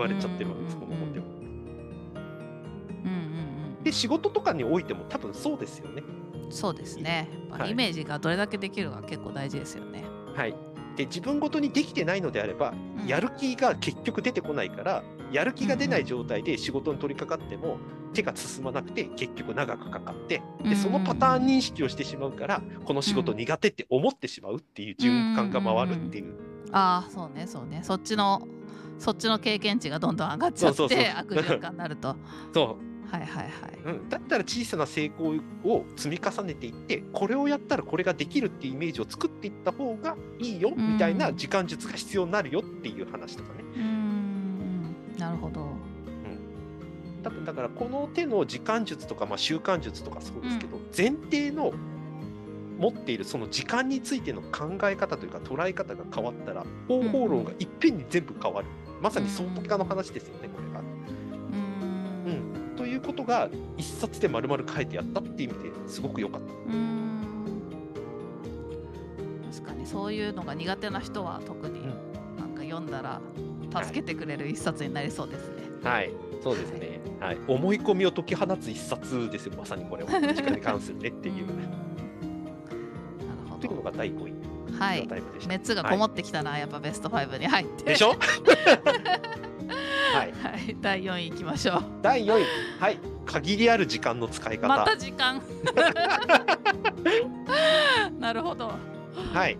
[0.00, 1.26] われちゃってるわけです、うんこの本では。
[1.26, 6.02] うんうんで仕事とかにおいても多分そうですよね。
[6.44, 7.28] うんそうですね。
[7.50, 10.04] はいイメージがどれだけできるか結構大事ですよね。
[10.34, 10.54] はい、
[10.96, 17.78] で自分ごとにできてないのであれば、うんやる気が結局出てこないからやる気が出ない状態で仕事に取り掛かっても
[18.12, 26.34] 手が進まなくて結局長くかかってでそのパターン認識をしてしまうからこの仕事苦手って思ってしまうっていう循環が回るっていう。
[26.72, 28.46] ああそうねそうねそっちの
[29.00, 32.14] そっちの経験値がどんどん上がっちゃって悪循環になると。
[32.54, 33.10] そう。
[33.10, 33.50] はいはいはい。
[33.86, 35.34] うん、だったら小さな成功
[35.64, 43.64] を積み重ねていってこれをやったらこれができるっていうイメージを作っていった方がいいようんみたいな時間術が必要になるよっていう話とかね。
[43.74, 44.94] うーん。
[45.18, 45.70] なるほど。
[47.22, 51.72] 多分だからこの手の時間術とか、まあ、習慣術とかそうですけど、前提の
[52.78, 58.68] 持っているその時間についての考え方というか捉え方が変わったら方法論がいっぺんに全部変わる、
[59.00, 60.80] まさに相当化の話ですよねこれが。
[60.80, 66.46] うーんうん、ということが一冊で丸々書いてやったっていう意味ですごく良かった。
[66.52, 67.00] うーん
[69.52, 71.86] 確かにそういうのが苦手な人は特にうん
[72.36, 73.20] なんか読んだら
[73.82, 75.56] 助けてくれる一冊になりそうですね。
[75.82, 77.00] はい、そうですね。
[77.20, 80.10] はい、思い込みを解き放つ一冊ですよ、まさにこれは。
[80.10, 81.34] 時間に関するねっていう。
[81.46, 81.68] ーんなる
[83.48, 83.82] ほというのど。
[83.82, 84.29] が第5位、
[84.80, 85.08] はい。
[85.46, 87.84] 熱がこもってきたな、やっぱベスト5に入って。
[87.84, 88.14] でしょ？
[90.12, 91.84] はい、はい、第4位いきましょう。
[92.02, 92.44] 第4位、
[92.80, 94.66] はい、限りある時間の使い方。
[94.68, 95.38] また時間。
[98.18, 98.72] なるほど。
[99.32, 99.56] はい、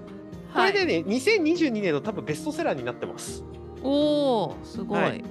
[0.54, 3.44] こはい、れでね、2022年の多分ベストセラーになってます。
[3.82, 5.24] おお、すごい,、はい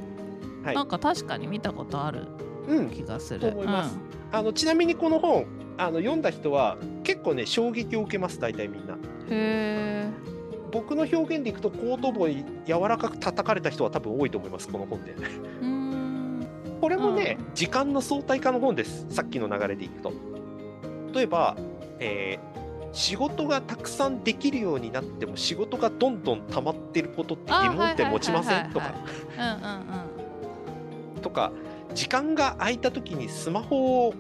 [0.64, 2.28] はいなんか確かに見たことある
[2.68, 3.40] うん、気がする。
[3.40, 3.98] と思います
[4.32, 5.46] あのちなみにこの本
[5.80, 8.98] あの読んだ人は結構ね衝撃を受けます大体みんな。
[10.72, 15.16] 僕の表現でいくと後頭部に柔らかく叩かれた人は多分多いと思いますこの本で。
[16.80, 20.14] これもね、う時間の相対化の本ですさっきの流れでいくと。
[21.14, 21.56] 例えば、
[22.00, 22.60] えー
[22.92, 28.72] 仕事がたくさんできるようになっても仕事がどんどん溜まってることって疑問点持ちません？
[28.72, 28.96] とか。
[31.22, 31.52] とか
[31.94, 34.12] 時間が空いた時にスマホ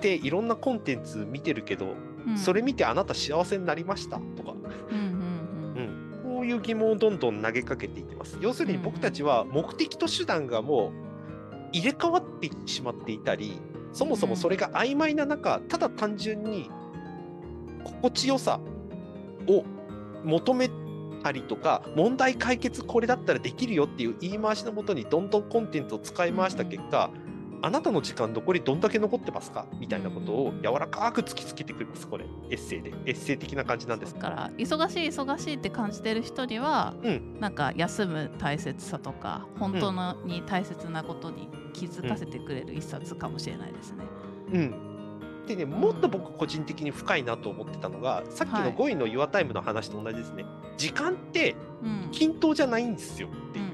[0.00, 2.32] でいろんなコンテンツ見てるけど、うん。
[2.32, 4.18] うんそれ見てあなた幸せになりました？
[4.36, 4.52] とか、
[4.90, 8.36] うんうんこういう疑問をどんどん投げかけていってます。
[8.40, 13.60] 要するに僕たちは目的と手段がもう入れ替わってしまっていたり
[13.92, 16.70] そもそもそれが曖昧な中ただ単純に
[17.84, 18.60] 心地よさ
[19.46, 19.64] を
[20.24, 20.68] 求め
[21.22, 27.10] たりとか問題解決これだったらできるよっていう言い回しのもとにどんどんコンテンツを使い回した結果、
[27.62, 29.66] あなたの時間残りどんだけ残ってますか？
[29.78, 32.24] みたいなことを柔らかく突きつけてくれますこれ。
[32.50, 32.90] エッセイで。
[33.06, 34.14] エッセイ的な感じなんです。
[34.14, 37.40] だから忙しい忙しいって感じてる人には、うん。
[37.40, 44.04] なんか休む大切さとか本当のに大切なことに気づかせてくれる一冊かもしれないですね。
[44.52, 44.74] うん。
[45.46, 48.74] でね、もっと僕個人的に深いなと思ってたのが、さっきのはい。
[48.74, 50.44] 5位の Your Time の話と同じですね。
[50.76, 52.08] 時間ってうん。
[52.10, 53.65] 均等じゃないんですよっていう。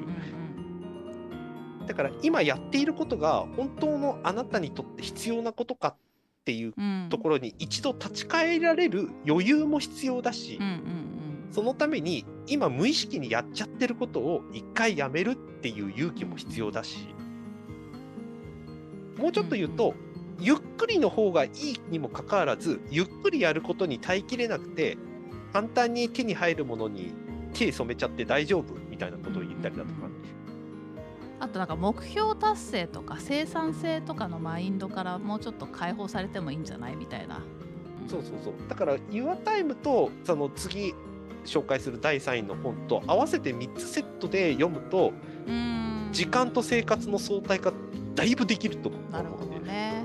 [1.87, 5.95] だから今やっていることが本当のあなたにとって必要なことかっ
[6.45, 6.75] ていう
[7.09, 10.59] ところに一度立ち返られる余裕も必要だし
[11.53, 17.09] そのために今無意識にやっちゃってることを一回やめるっていう勇気も必要だし、
[19.19, 19.95] もうちょっと言うと、
[20.41, 24.97] ゆっくりの方がいいにもかかわらず、ゆっくりやることに耐えきれなくて、
[25.53, 27.13] 簡単に手に入るものに
[27.53, 30.09] 手染めちゃって大丈夫みたいなことを言ったりだとか、
[31.43, 37.43] あとなんか目標達成とか生産性とかのマインドからもうちょっと解放されてもいいんじゃないみたいな。
[38.07, 38.55] そうそうそう。
[38.69, 40.95] だから、Your Time とその次
[41.45, 45.13] 紹介する第3位の本と合わせて3つセットで読むと、
[46.13, 47.73] 時間と生活の相対化
[48.15, 50.05] だいぶできると思うなるほどね。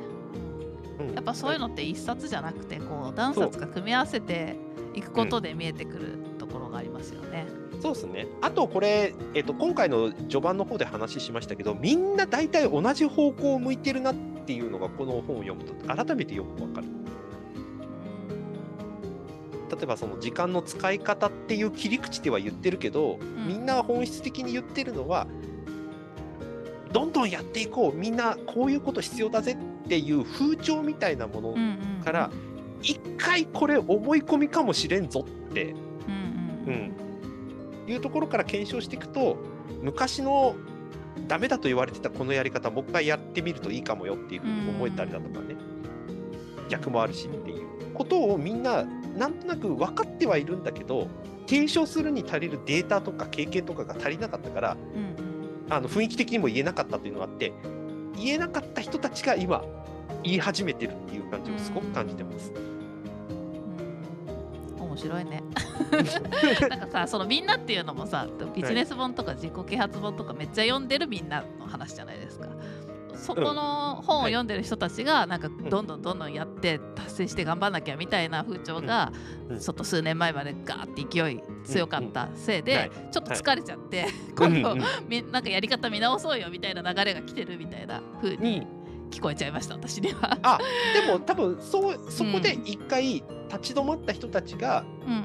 [0.99, 4.55] うんやっぱそういうのって一冊じゃなくてこう何冊か組み合わせて
[4.95, 7.45] いくことで見えてくるところがありますよね。
[7.81, 8.27] そうですね。
[8.41, 16.87] あとこれ、えっと今回の序盤の方で話しましたけど、みんな大体同じ方向を向いてるなっていうのがこの本を読むと改めてよくわかる。
[19.69, 23.47] 例えばその時間の使い方っていう切り口では言ってるけど、ん。
[23.47, 25.27] みんな本質的に言ってるのは、
[26.93, 32.31] どんどんやっていこう、みんなこういうこと必要だぜっていう風潮みたいなものうんうんから、
[32.81, 35.65] 一回これ思い込みかもしれんぞって。
[35.65, 36.73] うんうん。
[36.73, 36.93] うん、
[37.87, 39.37] いうところから検証していくと
[39.81, 40.55] 昔の
[41.27, 45.55] ダメだと言われてたこのやり方もう一回やってみるといいかもよっていうふうに思えたりだとかね、
[46.69, 47.67] 逆もあるしっていう。
[47.93, 51.07] ことをみんななんとなく分かってはいるんだけど
[51.47, 55.73] 提唱するに足りるデータとか経験とかが足りなかったからうんうん。
[55.73, 57.53] あの雰囲気的にも言えなかったというのがあって
[58.15, 59.63] 言えなかった人たちが今
[60.23, 62.51] 言い始めてるっていう感じをすごく感じてます。
[62.51, 62.76] うん
[64.97, 65.43] 面白いね。
[66.69, 72.47] なんかさそのみんなっていうのもさビジネス本とか自己啓発本とかめっちゃ読んでるみんなの話じゃないですか。
[73.15, 79.11] そこの本を読んでる人たちがなんかどんどんどんどんやって達成して頑張んなきゃみたいな風潮が
[79.49, 79.55] うん。
[79.55, 79.59] うん。
[79.59, 82.63] ちょっと数年前までガーって勢い強かったせいはい。
[82.63, 84.07] でちょっと疲れちゃって
[84.37, 84.75] 今度
[85.31, 88.67] なんかやり方見直そうよみたいな流れが来てるみたいな風に
[89.09, 90.37] 聞こえちゃいました私には。
[90.43, 90.59] あ
[90.93, 95.23] でも多分そうそこで一回立ち止まった人たちが、うんうん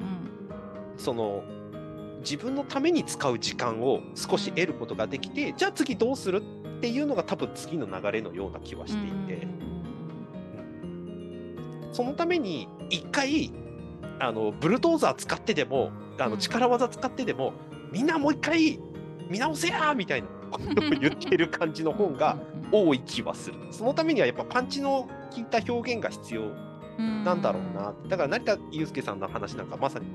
[0.97, 1.43] その
[2.21, 6.41] 自分のために使う時間を少し得ることができて、じゃあ次どうする
[6.79, 9.47] っていうのが多分次の流れのような気はしていて、
[11.91, 13.51] そのために一回
[14.21, 16.31] あのブルドーザー使ってでもあうん。
[16.33, 17.55] の力技使ってでも、
[17.91, 18.79] みんなもう一回
[19.29, 22.39] 見直せやみたいなことを言ってる感じの本が
[22.71, 23.57] 多い気はする。
[23.73, 26.43] そのためにはやっぱパンチの効いた表現が必要
[26.99, 27.95] なんだろうな。
[28.09, 30.07] だから成田悠介さんの話なんかまさに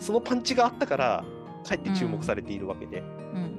[0.00, 1.24] そのパンチがあったから
[1.66, 3.00] かえって注目されているわけで。
[3.00, 3.56] うんうんうん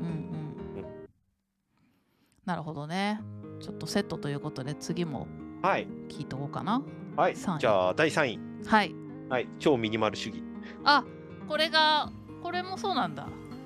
[2.46, 3.20] なるほどね
[3.60, 5.28] ちょっとセットということで次も
[5.62, 5.88] はい。
[6.08, 6.82] 聞いとこうかな
[7.18, 7.36] はい。
[7.36, 8.40] 三位じゃあ第3位。
[8.66, 8.96] はい
[9.30, 9.50] はい。
[9.60, 10.42] 超ミニマル主義。
[10.86, 11.04] あ
[11.50, 12.10] これが
[12.42, 13.24] これもそうなんだ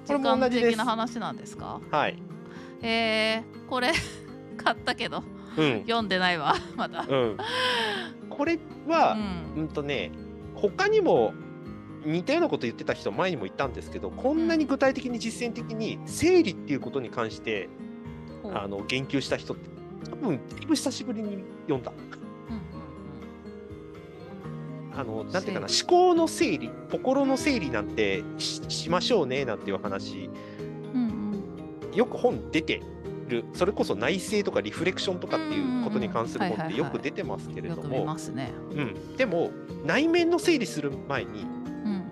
[0.07, 1.79] これ時間も同じです的な話なんですか？
[1.91, 2.17] はい。
[2.81, 3.91] えー、これ
[4.57, 5.23] 買ったけど
[5.57, 5.81] うん。
[5.81, 6.55] 読んでないわ。
[6.75, 7.05] まだ。
[7.07, 7.37] うん。
[8.29, 9.59] これうは、ん。
[9.59, 10.11] うんとね、
[10.55, 11.33] 他にも
[12.05, 17.69] 似たようなこと言ってた人前にも言ったんですけど、こんなに具体的に実践的に整理っていうことに関して
[18.43, 18.53] ほう。
[18.55, 19.69] あの言及した人って
[20.09, 21.91] 多分だいぶ久しぶりに読んだ。
[22.49, 22.61] うんうん
[24.93, 24.99] うん。
[24.99, 30.29] あのなんていうかな思考の整理心の整理なんてししましょうねなんていう話。
[30.93, 31.43] うん。
[31.93, 32.81] よく本出て
[33.31, 38.15] るそれこそ内省とかリフレクションとかっていうことに関する本ってよく出てますけ、れども。
[39.17, 39.51] でも
[39.85, 41.45] 内面の整理する前に
[41.85, 42.03] うん、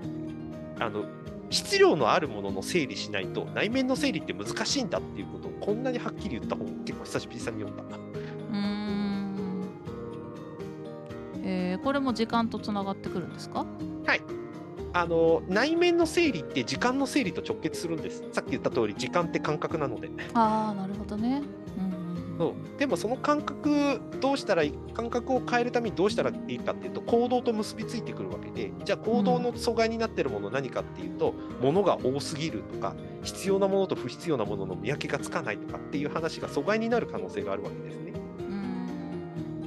[0.79, 1.05] あの
[1.51, 7.83] 質量のあるものの整理しないと内面の整理って難しいんだっていうことをこんなにはっきり言った本結構久しぶりに読んだ。
[8.53, 9.63] うん。
[11.43, 13.65] えー、これも時間とつながってくるんですか？
[14.93, 18.23] あの内面の整理って時間の整理と直結するんです。
[18.31, 20.09] さっき言った通り時間って感覚なので。
[20.33, 21.41] ああ、なるほどね。
[21.77, 21.99] うん
[22.39, 38.08] そうでもその感覚どうしたらいい感覚を変えるためにどうしたらいいかっていうと行動と結びついてくるわけでじゃあ行動の阻害になってるもの何かっていうと、物が多すぎるとか必要なものと不必要なものの見分けがつかないとかっていう話が阻害になる可能性があるわけですね。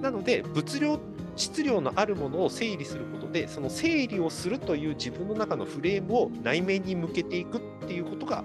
[0.02, 0.12] うん。
[0.12, 0.98] なので物量
[1.36, 8.44] 質量のあるものを整理することでその整理をするという自分の中のフレームを内面に向けていくっていうことが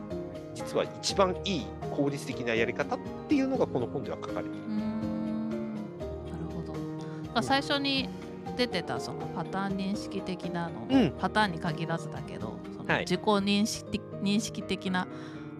[0.54, 1.66] 実は一番いい
[1.96, 4.70] 効率的なやり方っていうのがこの本では書かれている。
[4.70, 6.74] なるほど。
[6.74, 8.10] だから最初に
[8.56, 15.08] 出てたそのパターン認識的なの、うんパターンに限らずだけど、そのはい自己認識認識的な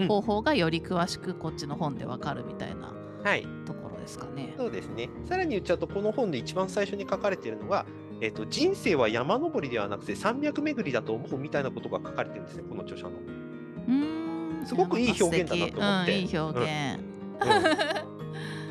[0.08, 4.54] 方法がより詳しくこっちの本でわかるみたいなはいところですかね。
[4.58, 5.10] そうですね。
[5.26, 7.86] さらに言っちゃうと、この本で一番最初に書かれているのが、
[8.22, 13.12] えっと人生は山登りではなくて山脈巡りだと思うみたいなことが書かれてるんですね、この著者の。
[13.12, 16.68] うーんすごくいい表現だなと思ってうん、いい表現。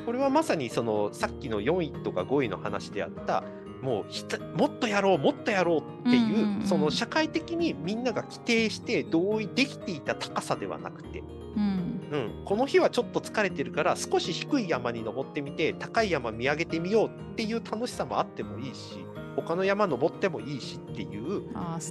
[0.05, 3.45] これはまさにそのさっきの4位とか5位の話であった、
[3.83, 6.67] もうひたもっとやろう、もっとやろうっていう、うんうんうん。
[6.67, 11.23] その社会的にみんなが規定して同意できていた高さではなくて、
[11.57, 11.87] うん。
[12.11, 21.43] うん、この日はちょっと疲れてるから少し低い山に登ってみて高い山見上げてみようっていう楽しさもあってもいいし他の山登ってもいいしっていう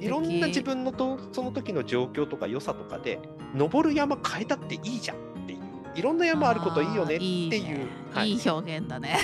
[0.01, 3.19] いろんな自分のとその時の状況とか良さとかで
[3.53, 5.17] 登る山変えたっていいじゃん
[5.95, 8.31] いういろんな山あることいいよねっていういいねはい。
[8.31, 9.17] いい表現だね。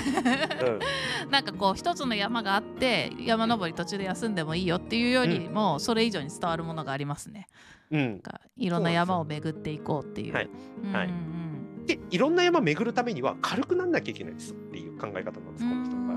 [0.64, 0.78] うん。
[1.30, 7.46] なんかこう一つの山があって山登り途中で休んでもいいよっていうよりも、それ以上に伝わるものがありますね。
[7.90, 8.22] うん。
[8.56, 10.34] いろんな山を巡っていこうっていう。
[10.34, 10.50] はい。
[10.84, 11.10] うんはい。
[11.86, 16.16] でいろんな山巡るためには軽くなんなきゃいけないですっていう考え方なんですこの人の場合。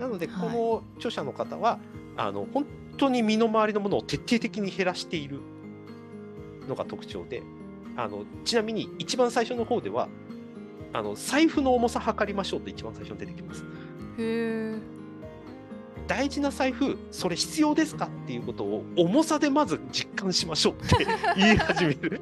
[0.00, 0.50] なので、はい。
[0.50, 1.78] この著者の方は、
[2.16, 5.40] あの本当に身の回りのものを徹底的に減らしている
[6.68, 7.42] のが特徴で、
[7.96, 10.08] あのちなみに一番最初の方では、
[10.92, 13.62] あの財布の重さ測りましょうって一番最初に出てきます。
[13.62, 13.66] へ
[14.18, 14.78] え。
[16.06, 22.20] 大事な財布、それ必要ですかっていうことを重さでまず実感しましょうって言い始める。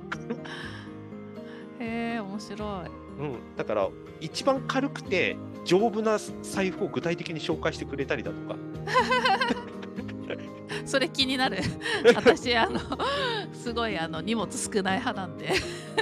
[1.81, 3.01] へえ面白い。
[3.21, 3.89] うん、だから
[4.21, 8.57] 一番軽くて丈夫な財布を具体的に紹介してくれたりだとか、
[10.85, 11.59] それ気になる。
[12.15, 12.81] 私あの
[13.53, 15.53] すごいあの荷物少ない派なんで。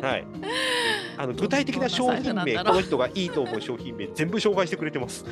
[0.00, 0.26] はい、
[1.16, 5.24] あの具体的な商品名、この人がいいと思う商品名、全部紹介してくれてます。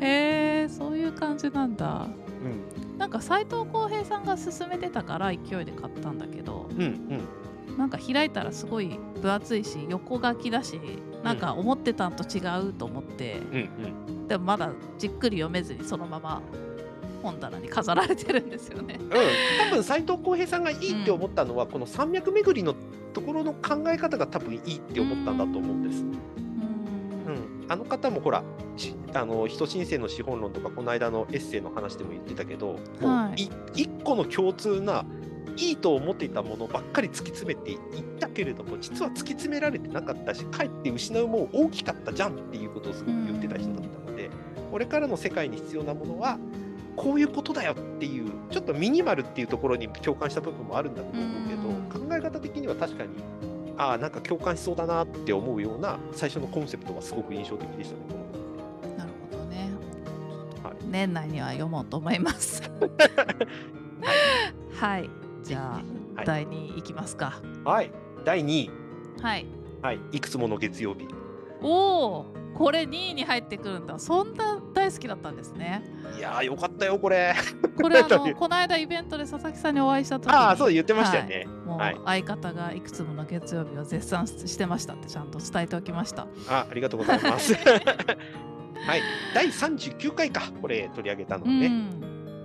[0.00, 2.08] へえそういう感じなんだ。
[2.44, 7.78] うん、なんか斉藤浩平さんが勧めてたから勢いで買ったんだけどうん、うん。
[7.78, 10.78] なんか開いたらすごい分厚いし横書きだし
[11.22, 16.40] なんか思ってたんと違うと思って、うんうんでもまだじっくり読めずにそのまま
[17.24, 18.98] 本棚に飾られてるんですよね。
[19.00, 22.74] うん、多分斉藤浩平さんがいいって思ったのは、この山脈巡りの
[23.14, 26.02] ところの考え方が多分いいって思ったんだと思うんです。
[26.02, 26.10] うん。
[26.10, 28.44] うん、あの方もほら、
[28.76, 33.42] しあの人申請の資本論とか、この間のエッセイの話でも言ってたけど、はい。
[33.42, 35.04] い一個の共通な
[35.56, 37.78] いいと思っていたものばっかり突き詰めていっ
[38.18, 44.30] たけれども、実は突き詰められてなかったし、かえって失うもん大きかったじゃんっていうことをすごく言ってた人だったので、
[44.70, 46.38] これからの世界に必要なものは、
[46.96, 53.10] こういうことだよっていう、ちょっとミニマルっていうところに共感した部分もあるんだと思うけど、考え方的には確かに、
[53.76, 59.70] ああ、なんか共感しそうだなって思うような最初のコンセプトがすごく印象的でしたね、なるほどね。
[60.62, 62.62] はい年内には読もうと思います。
[64.78, 65.10] はい。
[65.42, 67.40] じゃあ、はい第2位いきますか。
[67.64, 67.90] はい、
[68.24, 68.70] 第2位、
[69.20, 69.46] はい。
[69.82, 71.08] はい、いくつもの月曜日。
[71.60, 73.98] おお、これ2位に入ってくるんだ。
[73.98, 75.82] そんな大好きだったんですね。
[76.16, 77.34] いやー、よかったよ、これ。
[77.80, 81.46] これ あのこの間イベントで佐々木さんにお会いした時にああ、そう言ってましたよね。
[81.66, 86.26] もうはい相方がいくつもの月曜日を絶賛してましたってちゃんと伝えておきました。
[86.48, 87.54] あ、ありがとうございます。
[88.86, 89.02] はい、
[89.34, 91.68] 第39回か、これ取り上げたのうね。
[91.68, 91.90] ん。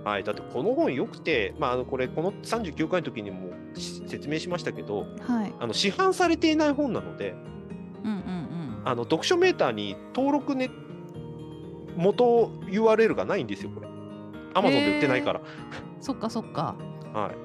[0.04, 5.52] はい、だってこの本よくて、まあ、あのこれ、この39回の時にもし説明しましたけど、はい。
[5.60, 7.34] あの市販されていない本なので、
[8.02, 8.59] うんうんうん。
[8.90, 10.68] あの読書メーターに登録ね、
[11.96, 13.86] 元 URL がないんですよ、これ。
[14.52, 15.40] アマゾンで売ってないから。
[16.00, 16.74] そっかそっか
[17.14, 17.36] はい。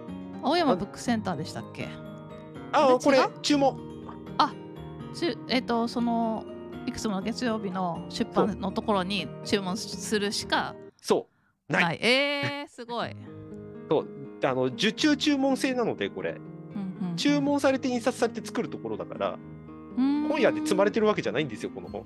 [0.41, 1.87] 青山ブックセンターでしたっけ？
[2.71, 3.77] ああ、これ注文。
[5.13, 6.45] しゅえっ、とその
[6.87, 11.27] いくつもの月曜日の出版のところに注文するしかそ
[11.69, 11.71] う。
[11.71, 11.83] ない。
[11.83, 13.15] ないえー、すごい、
[13.87, 14.07] そう
[14.43, 19.54] あの受注注文制なので、これ、うんうん注文されて印刷されて作るところだから、うん
[19.95, 22.01] 本屋で積まれてるわけじゃないんですよ、この本。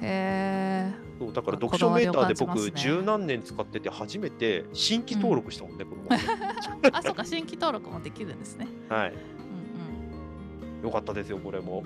[0.00, 6.18] へえそうだからあ読書メーターで僕、十何年使ってて、初めて新規登録したもんね、この本。
[6.92, 8.68] あそっか新規登録もできるんですね。
[8.88, 9.12] はい。
[9.12, 11.82] うんよかったですよ、これも。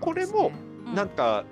[0.00, 0.52] こうんれも、
[0.86, 0.94] うん。
[0.94, 1.44] なんか、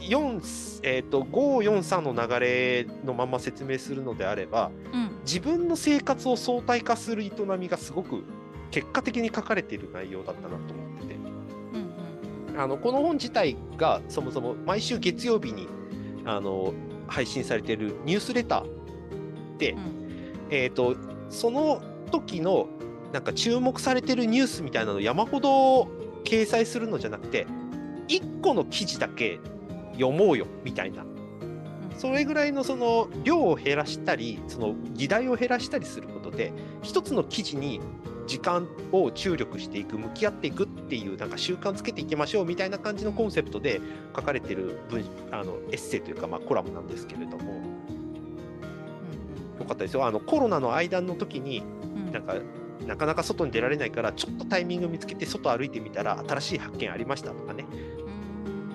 [0.00, 5.10] 4えー、と543の流れのまま説明するのであればうん。
[5.24, 8.24] 自分の生活を相対化する営みがすごく
[8.70, 10.81] 結果的に書かれている内容だったなと思
[12.56, 15.68] あのこの本自体がそもそも毎週月曜日に
[16.24, 16.74] あの
[17.08, 20.02] 配信されているニュースレターで、うん。
[20.50, 20.96] えー、と
[21.30, 21.80] その
[22.10, 22.68] 時の
[23.12, 25.88] なんか注目されてるニュースみたいなのを山ほど
[26.24, 27.46] 掲載するのじゃなくて
[28.08, 29.40] 1個の記事だけ
[29.92, 31.02] 読もうよみたいな。
[31.02, 31.08] うん。
[31.96, 37.80] それぐらいのその量を減らしたりその議題を減らしたりすることで一つの記事に
[38.26, 43.80] 時間を注力していく向き合っていくっていうなんか習慣つけていきましょうみたいな感じのコンセプトで
[44.14, 47.62] 書かれてる文あのエッセイというかまあコラムなんですけれども。
[49.58, 50.04] よかったですよ。
[50.04, 51.62] あのコロナの間の時に
[51.96, 52.34] うんうんなんか
[52.86, 57.64] なかなか外に出られないからちょっとタイミング見つけて外歩いてみたら新しい発見ありましたとかね、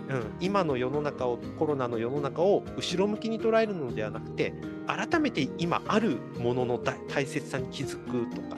[0.10, 4.54] うん、今の世の中をコロナの世の中を後ろ向きに捉えるのではなくて
[4.88, 8.58] 改めて今あるものの大大切さに気づくとか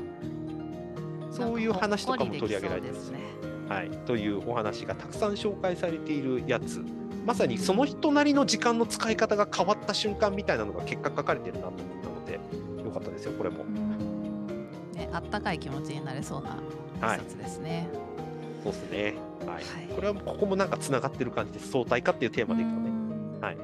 [1.40, 3.20] そういう話とかも取り上げられてるんですね。
[3.68, 6.84] はい、というお話がたくさん紹介されているやつ
[7.26, 12.34] まさにその人なりの時間の使い方が変わった瞬間みたいなのが結果書かれてるなと思ったので
[12.84, 13.68] よかったですよこれもう。
[13.68, 14.58] ん
[14.94, 16.58] ね、あったかい気持ちになれそうな
[17.08, 17.88] はい一冊ですね。
[18.64, 19.14] そうですね。
[19.46, 19.56] はい。
[19.56, 19.64] はい
[19.96, 21.72] これはここもなんかつながってる感じです。
[21.72, 22.90] 相対化っていうテーマでいくとね。
[22.90, 23.58] うんはい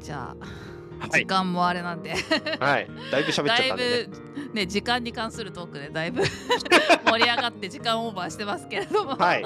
[0.00, 0.75] じゃあ、はい。
[1.10, 2.14] 時間もあれなんで、
[2.60, 2.88] はい。
[3.10, 4.08] だいぶ喋っちゃったんでね。
[4.48, 6.22] ぶね時間に関するトークでだいぶ
[7.04, 9.44] 盛り上がって時間オーバーしてますけれども、はい。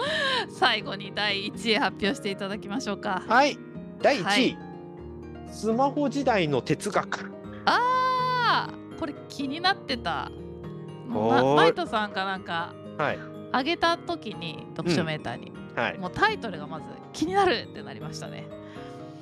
[0.49, 3.23] 最後に第1位発表していただきましょうか。
[3.27, 3.59] はい。
[4.01, 4.71] 第1位、はい
[5.53, 7.33] スマホ時代の哲学。
[7.65, 10.31] ああこれ気になってた。
[11.09, 13.19] ママイトさんかなんかはい。
[13.53, 15.99] 上げた時に読書メーターに、はい。
[15.99, 18.47] もうタイトルがまず気になるってなりましたね。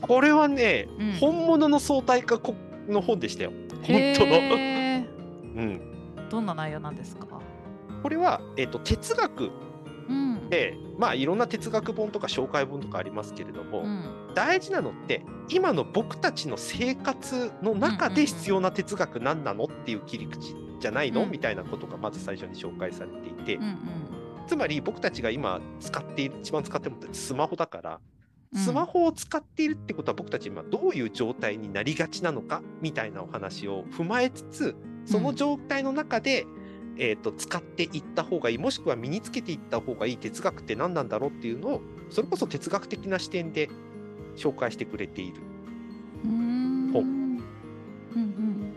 [0.00, 1.12] これはね、うん。
[1.14, 2.54] 本物の相対化こ
[2.88, 3.52] の本でしたよ。
[3.82, 4.38] 本当の。
[4.38, 5.80] うん。
[6.30, 7.26] どんな内容なんですか？
[8.02, 9.50] これは、えっ、と、哲学
[10.08, 10.48] うん。
[10.48, 14.04] で、まあ、いろんな哲学本とか紹介本とかありますけれども、うん。
[14.34, 21.30] 大事なのって、今の僕たちの生活の中で必要な哲学何なのっていう切り口じゃないの、うん。
[21.30, 23.76] みたいなことがまず最初に紹介されていて、うんうん。
[24.46, 27.98] つまり僕たちが今使っている、一番使ってるのってスマホだから、うん
[28.54, 36.46] スマホを使っているってことは僕たち今どういう状態になりがちなのかみたいなお話を踏まえつつ、その状態の中で、
[36.96, 43.68] えー、と使っていった方がいい、もしくは身につけていった方がいい哲学って何なんだろうっていうのを、それこそ哲学的な視点で
[44.36, 45.40] 紹介してくれている。
[46.24, 46.32] 本
[46.94, 47.00] う。
[47.02, 47.42] ん
[48.14, 48.74] うん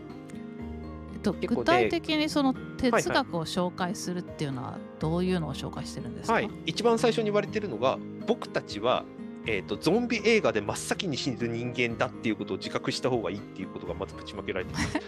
[1.14, 9.04] えっと、具体的にその哲はい学を紹介するっていうのはどういうのを紹介してるんですか、はい、一番最初に言われてるのが、僕たちは、
[9.46, 15.00] えー、とゾンビ映画で真っ先に死ぬ人間だっていうことを自覚した方がいいっていうことがまずぶちまけられてます。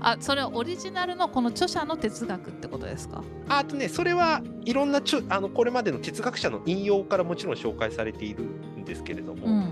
[0.00, 3.24] あそれはオリジナルのこの著者の哲学ってことですか？
[3.48, 9.68] あとね、それはいろんなちょあのこれまでの哲学者の引用からもちろん紹介されているんですけれども、うん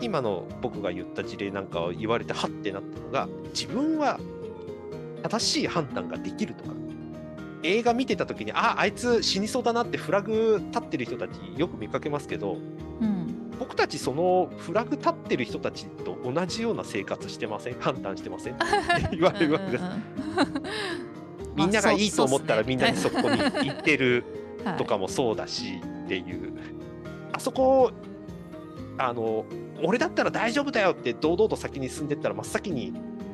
[0.00, 4.18] 今の僕が言った事例なんかを言われてはってなったのが自分は
[5.22, 6.72] 正しい判断ができるとか
[7.62, 12.56] 映画見てた時にああいつ死にそうだなってフラグ立ってる人たちよく見かけますけど
[13.00, 13.28] うん。
[13.58, 17.74] 僕たちそのフラグ立ってる人たちと同じような生活してません？
[17.78, 18.54] 判断してません？
[18.56, 19.84] って言われるわけです。
[21.54, 24.24] みんながいいと思ったらまあみんなにそこに行ってる
[24.64, 24.76] はい。
[24.78, 26.52] とかもそうだしっていう、
[27.32, 27.90] あそこ
[28.98, 29.44] あの
[29.82, 32.92] 俺だったら大丈夫だよって堂々と先に進んでったら真っ先に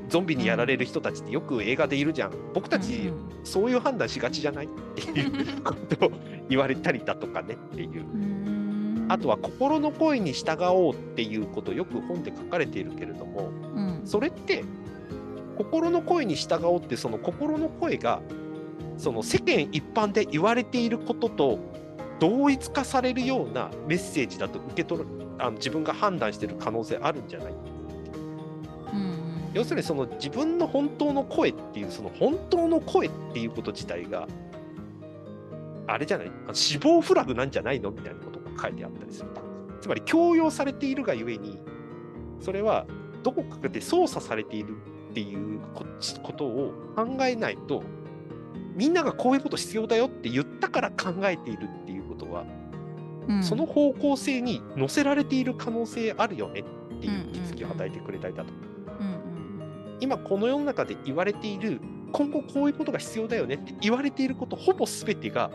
[0.08, 2.32] ゾンビにやられる人たちってよく映画でいるじゃん。
[2.54, 3.12] 僕たち
[3.44, 6.10] そういう判断しがちじゃないっていうことを
[6.48, 8.04] 言われたりだとかねっていう。
[9.10, 14.00] あとは心の声に従おうっていうことよく本で書かれているけれどもうん。
[14.04, 14.64] それって
[15.56, 18.20] 心の声に従おうってその心の声が
[18.96, 21.58] その世間一般で言われていることと
[22.20, 27.54] 同一化されるようなメッセージだと受け取るあの自分が判断している可能性あるんじゃない
[28.92, 29.17] うん
[29.54, 34.28] 要するにその自分の本当の声っていうその本当の声っていうこと自体が
[35.86, 36.30] あれじゃない？
[36.52, 39.28] 死亡フラグなんじゃないのみたいなことが書いてあったりする。
[39.80, 41.58] つまり強要されているがゆえに
[42.40, 42.86] それは
[43.22, 44.76] どこかで操作されている
[45.10, 45.84] っていうこ
[46.22, 47.82] ことを考えないと
[48.74, 52.44] みんながこういうこと必要だよって言ったから考えているっていうことは、
[53.28, 53.42] うん。
[53.42, 56.64] その方向性に乗せられている可能性あるよねっ
[57.00, 58.52] ていう気づきを与えてくれたりだと。
[58.52, 58.67] うんうん
[60.00, 61.80] 今この世の中で言われている
[62.12, 65.50] 今後こういうことが必要だよねって言われていることほぼ全てが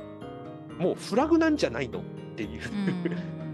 [0.78, 2.04] もうフラグなんじゃないのっ
[2.36, 2.62] ていう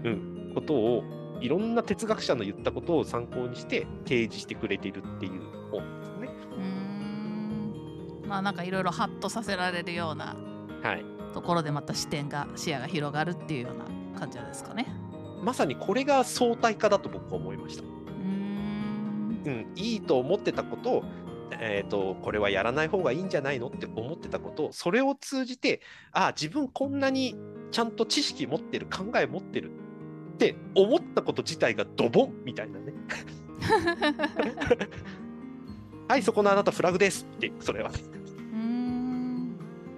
[0.04, 1.04] うんうんことを
[1.40, 6.28] いろんな哲学者の言ったことを参考にして提示してくれているっていう本ですね。
[6.56, 10.36] うんまあなんかいろいろハッとさせられるような
[10.82, 14.86] はい、ところでまた視点が視野が広がるっていうような感じですかね。
[15.42, 17.84] まさにこれが相対化だと僕は思いました。
[19.44, 21.04] うーんうん、いいと思ってたことを、
[21.52, 25.80] えー、とこれはやらない方がいいんじゃないのって思ってたことをそれを通じて
[26.12, 27.36] ああ自分こんなに
[27.70, 32.94] ちゃんと知識持ってる考え持ってるって思ったこと自体がドボンみたいなね。
[36.08, 37.90] はいそこのあなたフラグですってそれは。
[37.90, 37.92] っ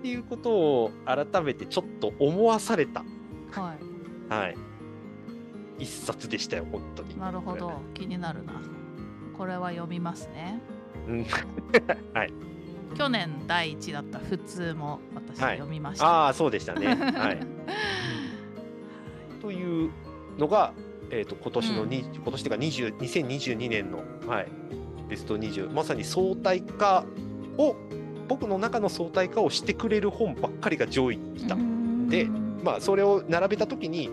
[0.03, 3.05] ていうことを改めてちょっと思わされた。
[3.53, 3.76] は
[4.30, 4.34] い。
[4.34, 4.57] はい。
[5.78, 7.18] 一冊でしたよ本当に。
[7.18, 7.80] なるほど。
[7.95, 8.61] 気になるな
[9.36, 10.60] これは読みますね。
[11.08, 11.26] うん。
[12.14, 12.32] はい。
[12.94, 15.56] 去年第一だった普通も私はい。
[15.56, 16.88] 読みました、ああそうでしたね。
[16.94, 17.38] はい。
[19.40, 19.90] という
[20.38, 20.72] のが、
[21.10, 24.48] えー、と今年のに、今年というか20 2022年の、はい、
[25.08, 27.04] ベスト20まさに相対化
[27.58, 27.76] を
[28.28, 31.56] 僕の中の相対化をしてくれる本ばっかりが上位に来た、
[32.08, 32.26] で
[32.64, 34.10] まあそれを並べた時に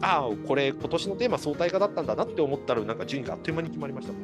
[0.00, 4.20] ああこれ今年のテーマ相対化だったんだなって思ったらなんか順位があっという間に決まりました今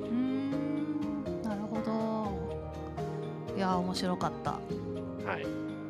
[0.00, 3.56] うーんなるほど。
[3.56, 4.58] いや面白かった。
[5.24, 5.46] 回、はい、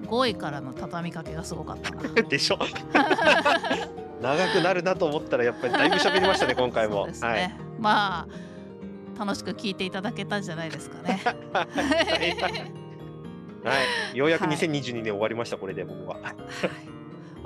[0.06, 2.02] 5位からの畳みかけがすごかったな。
[2.28, 2.58] でしょ？
[4.20, 7.06] 長くなるなと思ったらやっぱりだいぶ喋りましたね 今回も。
[7.06, 7.54] ね、はい。
[7.78, 8.26] ま
[9.16, 11.20] あ楽しく聞いていただけたんじゃないですかね。
[13.64, 13.74] は
[14.14, 14.56] い、ようやくはい。
[14.56, 16.14] 2022 2022年終わりました、これで僕は。
[16.22, 16.97] はい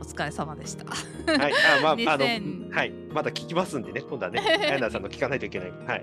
[0.02, 0.84] お疲れ様でした。
[0.84, 4.40] はい、あ、まあ、 あの、2000はい、まだ聞きますんでね、今度はね、
[4.72, 5.70] アイナさんの聞かないといけない。
[5.70, 6.02] はい。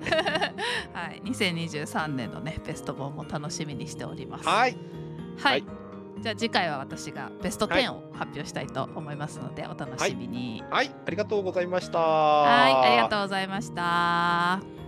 [0.94, 1.22] はい。
[1.26, 4.48] 2023年のねベスト本も楽しみにしております。
[4.48, 4.78] はい、
[5.38, 5.64] はい、はい。
[6.22, 7.84] じゃあ次回は私がベストはい。
[7.84, 10.64] 10を発表したいと思いますので、お楽しみに。
[10.70, 12.00] はい、ありがとうございました。
[12.00, 12.74] はい。
[12.74, 14.79] ありがとうございました